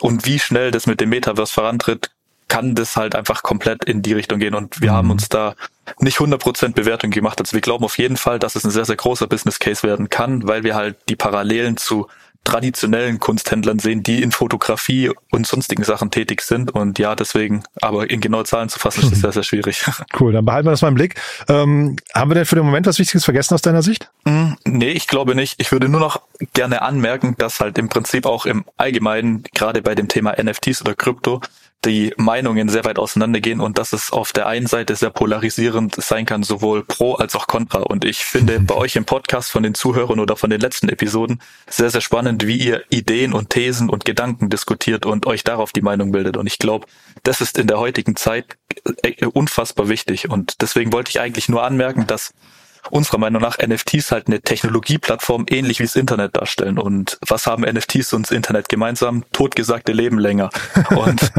und 0.01 0.27
wie 0.27 0.39
schnell 0.39 0.71
das 0.71 0.87
mit 0.87 1.01
dem 1.01 1.11
Metaverse 1.11 1.53
vorantritt, 1.53 2.11
kann 2.49 2.75
das 2.75 2.97
halt 2.97 3.15
einfach 3.15 3.43
komplett 3.43 3.85
in 3.85 4.03
die 4.03 4.13
Richtung 4.13 4.39
gehen. 4.39 4.55
Und 4.55 4.81
wir 4.81 4.93
mhm. 4.93 4.97
haben 4.97 5.11
uns 5.11 5.29
da 5.29 5.55
nicht 6.01 6.19
100% 6.19 6.75
Bewertung 6.75 7.11
gemacht. 7.11 7.41
Also 7.41 7.53
wir 7.53 7.61
glauben 7.61 7.85
auf 7.85 7.99
jeden 7.99 8.17
Fall, 8.17 8.39
dass 8.39 8.57
es 8.57 8.65
ein 8.65 8.71
sehr, 8.71 8.85
sehr 8.85 8.97
großer 8.97 9.27
Business 9.27 9.59
Case 9.59 9.83
werden 9.83 10.09
kann, 10.09 10.47
weil 10.47 10.63
wir 10.63 10.75
halt 10.75 10.97
die 11.09 11.17
Parallelen 11.17 11.77
zu 11.77 12.07
traditionellen 12.45 13.19
Kunsthändlern 13.19 13.79
sehen, 13.79 14.03
die 14.03 14.23
in 14.23 14.31
Fotografie 14.31 15.11
und 15.31 15.47
sonstigen 15.47 15.83
Sachen 15.83 16.11
tätig 16.11 16.43
sind. 16.43 16.71
Und 16.71 16.99
ja, 16.99 17.17
deswegen, 17.17 17.65
aber 17.81 18.11
in 18.11 18.21
genaue 18.21 18.45
Zahlen 18.45 18.69
zu 18.69 18.79
fassen, 18.79 19.03
ist 19.03 19.13
das 19.13 19.21
sehr, 19.21 19.33
sehr 19.33 19.43
schwierig. 19.43 19.85
Cool, 20.19 20.33
dann 20.33 20.45
behalten 20.45 20.67
wir 20.67 20.71
das 20.71 20.83
mal 20.83 20.89
im 20.89 20.95
Blick. 20.95 21.21
Ähm, 21.49 21.97
haben 22.15 22.31
wir 22.31 22.35
denn 22.35 22.45
für 22.45 22.57
den 22.57 22.65
Moment 22.65 22.87
was 22.87 22.99
Wichtiges 22.99 23.25
vergessen 23.25 23.55
aus 23.55 23.63
deiner 23.63 23.83
Sicht? 23.83 24.11
Mm, 24.25 24.53
nee, 24.65 24.91
ich 24.91 25.09
glaube 25.09 25.35
nicht. 25.35 25.61
Ich 25.61 25.73
würde 25.73 25.89
nur 25.89 26.01
noch 26.01 26.21
gerne 26.53 26.83
anmerken, 26.83 27.35
dass 27.39 27.59
halt 27.59 27.79
im 27.79 27.89
Prinzip 27.89 28.27
auch 28.27 28.47
im 28.47 28.65
Allgemeinen, 28.77 29.43
gerade 29.55 29.83
bei 29.83 29.95
dem 29.95 30.09
Thema 30.09 30.35
NFTs 30.41 30.83
oder 30.83 30.95
Krypto, 30.95 31.41
die 31.85 32.15
Meinungen 32.17 32.69
sehr 32.69 32.85
weit 32.85 32.99
auseinandergehen 32.99 33.61
und 33.61 33.79
dass 33.79 33.93
es 33.93 34.13
auf 34.13 34.33
der 34.33 34.47
einen 34.47 34.67
Seite 34.67 34.97
sehr 34.97 35.11
polarisierend 35.11 35.95
sein 35.97 36.27
kann, 36.27 36.43
sowohl 36.43 36.85
pro 36.85 37.15
als 37.15 37.35
auch 37.37 37.47
contra. 37.47 37.81
Und 37.81 38.05
ich 38.05 38.25
finde 38.25 38.61
bei 38.61 38.75
euch 38.75 38.97
im 38.97 39.05
Podcast 39.05 39.51
von 39.51 39.63
den 39.63 39.75
Zuhörern 39.75 40.21
oder 40.21 40.37
von 40.37 40.51
den 40.51 40.61
letzten 40.61 40.89
Episoden 40.89 41.41
sehr, 41.69 41.91
sehr 41.91 42.01
spannend, 42.01 42.47
wie 42.47 42.57
ihr 42.57 42.85
Ideen 42.91 43.33
und 43.33 43.51
Thesen 43.51 43.89
und 43.91 44.05
Gedanken 44.05 44.51
diskutiert 44.51 45.07
und 45.07 45.27
euch 45.27 45.45
darauf 45.45 45.73
die 45.73 45.83
Meinung 45.83 46.13
bildet. 46.13 46.37
Und 46.37 46.47
ich 46.47 46.59
glaube, 46.59 46.87
das 47.23 47.41
ist 47.41 47.59
in 47.59 47.67
der 47.67 47.79
heutigen 47.79 48.17
Zeit 48.17 48.57
äh, 49.03 49.27
unfassbar 49.27 49.89
wichtig. 49.89 50.31
Und 50.31 50.61
deswegen 50.63 50.93
wollte 50.93 51.11
ich 51.11 51.21
eigentlich 51.21 51.49
nur 51.49 51.63
anmerken, 51.63 52.07
dass 52.07 52.33
unserer 52.91 53.19
Meinung 53.19 53.43
nach 53.43 53.59
NFTs 53.59 54.11
halt 54.13 54.27
eine 54.27 54.41
Technologieplattform 54.41 55.47
ähnlich 55.49 55.79
wie 55.79 55.85
das 55.85 55.97
Internet 55.97 56.37
darstellen. 56.37 56.79
Und 56.79 57.19
was 57.27 57.47
haben 57.47 57.63
NFTs 57.65 58.13
und 58.13 58.23
das 58.23 58.31
Internet 58.31 58.69
gemeinsam? 58.69 59.25
Totgesagte 59.33 59.93
leben 59.93 60.19
länger. 60.19 60.51
Und 60.91 61.33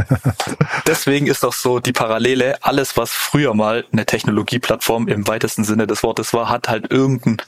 deswegen 0.88 1.27
ist 1.27 1.45
auch 1.45 1.53
so 1.53 1.79
die 1.79 1.93
Parallele, 1.93 2.58
alles 2.63 2.97
was 2.97 3.12
früher 3.12 3.53
mal 3.53 3.86
eine 3.91 4.05
Technologieplattform 4.05 5.08
im 5.08 5.27
weitesten 5.27 5.63
Sinne 5.63 5.88
des 5.88 6.03
Wortes 6.03 6.34
war, 6.34 6.49
hat 6.49 6.67
halt 6.67 6.91
irgendein 6.91 7.41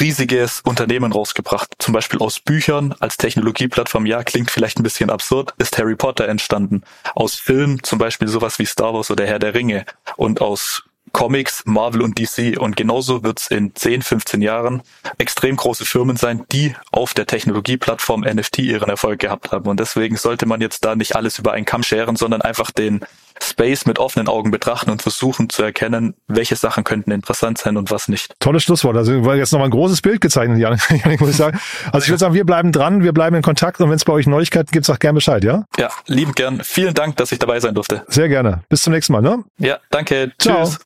riesiges 0.00 0.60
Unternehmen 0.62 1.12
rausgebracht. 1.12 1.70
Zum 1.78 1.94
Beispiel 1.94 2.20
aus 2.20 2.40
Büchern 2.40 2.94
als 3.00 3.16
Technologieplattform, 3.16 4.06
ja, 4.06 4.22
klingt 4.24 4.50
vielleicht 4.50 4.78
ein 4.78 4.82
bisschen 4.82 5.10
absurd, 5.10 5.54
ist 5.58 5.76
Harry 5.78 5.96
Potter 5.96 6.28
entstanden. 6.28 6.82
Aus 7.14 7.34
Filmen, 7.34 7.82
zum 7.82 7.98
Beispiel 7.98 8.28
sowas 8.28 8.58
wie 8.58 8.66
Star 8.66 8.94
Wars 8.94 9.10
oder 9.10 9.26
Herr 9.26 9.38
der 9.38 9.54
Ringe. 9.54 9.84
Und 10.16 10.40
aus 10.40 10.84
Comics, 11.12 11.62
Marvel 11.66 12.02
und 12.02 12.18
DC. 12.18 12.58
Und 12.58 12.76
genauso 12.76 13.22
wird 13.22 13.40
es 13.40 13.50
in 13.50 13.74
10, 13.74 14.02
15 14.02 14.42
Jahren 14.42 14.82
extrem 15.18 15.56
große 15.56 15.84
Firmen 15.84 16.16
sein, 16.16 16.44
die 16.52 16.74
auf 16.92 17.14
der 17.14 17.26
Technologieplattform 17.26 18.20
NFT 18.22 18.58
ihren 18.58 18.88
Erfolg 18.88 19.20
gehabt 19.20 19.52
haben. 19.52 19.68
Und 19.68 19.80
deswegen 19.80 20.16
sollte 20.16 20.46
man 20.46 20.60
jetzt 20.60 20.84
da 20.84 20.94
nicht 20.94 21.16
alles 21.16 21.38
über 21.38 21.52
einen 21.52 21.64
Kamm 21.64 21.82
scheren, 21.82 22.16
sondern 22.16 22.42
einfach 22.42 22.70
den 22.70 23.00
Space 23.42 23.86
mit 23.86 23.98
offenen 23.98 24.28
Augen 24.28 24.50
betrachten 24.50 24.90
und 24.90 25.02
versuchen 25.02 25.48
zu 25.50 25.62
erkennen, 25.62 26.14
welche 26.26 26.56
Sachen 26.56 26.84
könnten 26.84 27.10
interessant 27.10 27.58
sein 27.58 27.76
und 27.76 27.90
was 27.90 28.08
nicht. 28.08 28.34
Tolles 28.40 28.62
Schlusswort. 28.62 28.96
Also 28.96 29.24
war 29.24 29.36
jetzt 29.36 29.52
nochmal 29.52 29.68
ein 29.68 29.72
großes 29.72 30.02
Bild 30.02 30.20
gezeichnet, 30.20 30.58
Janik, 30.58 31.20
muss 31.20 31.30
ich 31.30 31.36
sagen. 31.36 31.58
Also 31.92 32.04
ich 32.04 32.08
würde 32.08 32.18
sagen, 32.18 32.34
wir 32.34 32.44
bleiben 32.44 32.72
dran, 32.72 33.02
wir 33.02 33.12
bleiben 33.12 33.36
in 33.36 33.42
Kontakt 33.42 33.80
und 33.80 33.90
wenn 33.90 33.96
es 33.96 34.04
bei 34.04 34.12
euch 34.12 34.26
Neuigkeiten 34.26 34.70
gibt, 34.70 34.86
sag 34.86 35.00
gerne 35.00 35.14
Bescheid, 35.14 35.44
ja? 35.44 35.64
Ja, 35.78 35.90
lieben 36.06 36.32
gern. 36.32 36.60
Vielen 36.62 36.94
Dank, 36.94 37.16
dass 37.16 37.32
ich 37.32 37.38
dabei 37.38 37.60
sein 37.60 37.74
durfte. 37.74 38.04
Sehr 38.08 38.28
gerne. 38.28 38.62
Bis 38.68 38.82
zum 38.82 38.92
nächsten 38.92 39.12
Mal, 39.12 39.22
ne? 39.22 39.44
Ja, 39.58 39.78
danke. 39.90 40.32
Ciao. 40.38 40.64
Tschüss. 40.64 40.85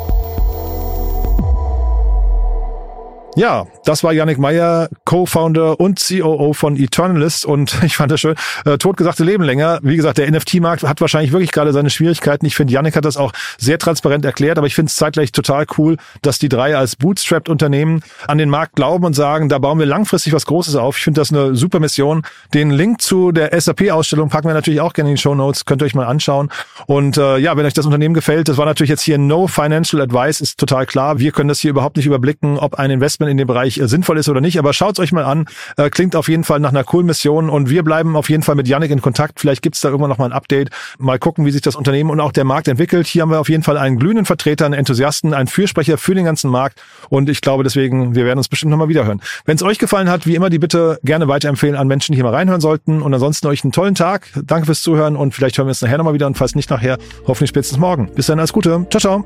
Ja, 3.35 3.65
das 3.85 4.03
war 4.03 4.11
Yannick 4.11 4.39
Meyer, 4.39 4.89
Co-Founder 5.05 5.79
und 5.79 6.05
COO 6.05 6.51
von 6.51 6.75
Eternalist 6.75 7.45
und 7.45 7.77
ich 7.83 7.95
fand 7.95 8.11
das 8.11 8.19
schön, 8.19 8.35
äh, 8.65 8.77
totgesagte 8.77 9.23
Leben 9.23 9.43
länger. 9.43 9.79
Wie 9.83 9.95
gesagt, 9.95 10.17
der 10.17 10.29
NFT-Markt 10.29 10.83
hat 10.83 10.99
wahrscheinlich 10.99 11.31
wirklich 11.31 11.53
gerade 11.53 11.71
seine 11.71 11.89
Schwierigkeiten. 11.89 12.45
Ich 12.45 12.55
finde, 12.55 12.73
Yannick 12.73 12.97
hat 12.97 13.05
das 13.05 13.15
auch 13.15 13.31
sehr 13.57 13.79
transparent 13.79 14.25
erklärt, 14.25 14.57
aber 14.57 14.67
ich 14.67 14.75
finde 14.75 14.89
es 14.89 14.97
zeitgleich 14.97 15.31
total 15.31 15.65
cool, 15.77 15.95
dass 16.21 16.39
die 16.39 16.49
drei 16.49 16.75
als 16.75 16.97
Bootstrapped-Unternehmen 16.97 18.03
an 18.27 18.37
den 18.37 18.49
Markt 18.49 18.75
glauben 18.75 19.05
und 19.05 19.13
sagen, 19.13 19.47
da 19.47 19.59
bauen 19.59 19.79
wir 19.79 19.85
langfristig 19.85 20.33
was 20.33 20.45
Großes 20.45 20.75
auf. 20.75 20.97
Ich 20.97 21.03
finde 21.05 21.21
das 21.21 21.31
eine 21.31 21.55
super 21.55 21.79
Mission. 21.79 22.23
Den 22.53 22.69
Link 22.69 23.01
zu 23.01 23.31
der 23.31 23.59
SAP-Ausstellung 23.59 24.27
packen 24.27 24.47
wir 24.47 24.53
natürlich 24.53 24.81
auch 24.81 24.91
gerne 24.91 25.09
in 25.09 25.15
die 25.15 25.21
Show 25.21 25.35
Notes, 25.35 25.63
könnt 25.63 25.81
ihr 25.81 25.85
euch 25.85 25.95
mal 25.95 26.05
anschauen. 26.05 26.49
Und 26.85 27.17
äh, 27.17 27.37
ja, 27.37 27.55
wenn 27.55 27.65
euch 27.65 27.73
das 27.73 27.85
Unternehmen 27.85 28.13
gefällt, 28.13 28.49
das 28.49 28.57
war 28.57 28.65
natürlich 28.65 28.89
jetzt 28.89 29.03
hier 29.03 29.17
no 29.17 29.47
financial 29.47 30.01
advice, 30.01 30.41
ist 30.41 30.59
total 30.59 30.85
klar. 30.85 31.19
Wir 31.19 31.31
können 31.31 31.47
das 31.47 31.59
hier 31.59 31.69
überhaupt 31.69 31.95
nicht 31.95 32.05
überblicken, 32.05 32.57
ob 32.57 32.75
ein 32.75 32.91
Investment 32.91 33.20
in 33.27 33.37
dem 33.37 33.47
Bereich 33.47 33.77
äh, 33.77 33.87
sinnvoll 33.87 34.17
ist 34.17 34.29
oder 34.29 34.41
nicht. 34.41 34.59
Aber 34.59 34.73
schaut's 34.73 34.99
euch 34.99 35.11
mal 35.11 35.23
an. 35.23 35.45
Äh, 35.77 35.89
klingt 35.89 36.15
auf 36.15 36.27
jeden 36.27 36.43
Fall 36.43 36.59
nach 36.59 36.69
einer 36.69 36.83
coolen 36.83 37.05
Mission 37.05 37.49
und 37.49 37.69
wir 37.69 37.83
bleiben 37.83 38.15
auf 38.15 38.29
jeden 38.29 38.43
Fall 38.43 38.55
mit 38.55 38.67
Yannick 38.67 38.91
in 38.91 39.01
Kontakt. 39.01 39.39
Vielleicht 39.39 39.61
gibt's 39.61 39.81
da 39.81 39.89
irgendwann 39.89 40.09
noch 40.09 40.19
ein 40.19 40.31
Update. 40.31 40.69
Mal 40.97 41.19
gucken, 41.19 41.45
wie 41.45 41.51
sich 41.51 41.61
das 41.61 41.75
Unternehmen 41.75 42.09
und 42.09 42.19
auch 42.19 42.31
der 42.31 42.43
Markt 42.43 42.67
entwickelt. 42.67 43.07
Hier 43.07 43.23
haben 43.23 43.31
wir 43.31 43.39
auf 43.39 43.49
jeden 43.49 43.63
Fall 43.63 43.77
einen 43.77 43.97
glühenden 43.97 44.25
Vertreter, 44.25 44.65
einen 44.65 44.73
Enthusiasten, 44.73 45.33
einen 45.33 45.47
Fürsprecher 45.47 45.97
für 45.97 46.15
den 46.15 46.25
ganzen 46.25 46.49
Markt. 46.49 46.81
Und 47.09 47.29
ich 47.29 47.41
glaube 47.41 47.63
deswegen, 47.63 48.15
wir 48.15 48.25
werden 48.25 48.37
uns 48.37 48.47
bestimmt 48.47 48.71
nochmal 48.71 48.89
wiederhören. 48.89 49.21
Wenn 49.45 49.55
es 49.55 49.63
euch 49.63 49.79
gefallen 49.79 50.09
hat, 50.09 50.25
wie 50.25 50.35
immer 50.35 50.49
die 50.49 50.59
Bitte 50.59 50.99
gerne 51.03 51.27
weiterempfehlen 51.27 51.75
an 51.75 51.87
Menschen, 51.87 52.13
die 52.13 52.17
hier 52.17 52.23
mal 52.23 52.33
reinhören 52.33 52.61
sollten. 52.61 53.01
Und 53.01 53.13
ansonsten 53.13 53.47
euch 53.47 53.63
einen 53.63 53.71
tollen 53.71 53.95
Tag. 53.95 54.27
Danke 54.43 54.65
fürs 54.65 54.81
Zuhören 54.81 55.15
und 55.15 55.33
vielleicht 55.33 55.57
hören 55.57 55.67
wir 55.67 55.71
uns 55.71 55.81
nachher 55.81 55.97
nochmal 55.97 56.13
wieder 56.13 56.27
und 56.27 56.37
falls 56.37 56.55
nicht 56.55 56.69
nachher, 56.69 56.97
hoffentlich 57.27 57.49
spätestens 57.49 57.77
morgen. 57.79 58.11
Bis 58.15 58.27
dann, 58.27 58.39
alles 58.39 58.53
Gute. 58.53 58.85
Ciao, 58.89 58.99
ciao. 58.99 59.25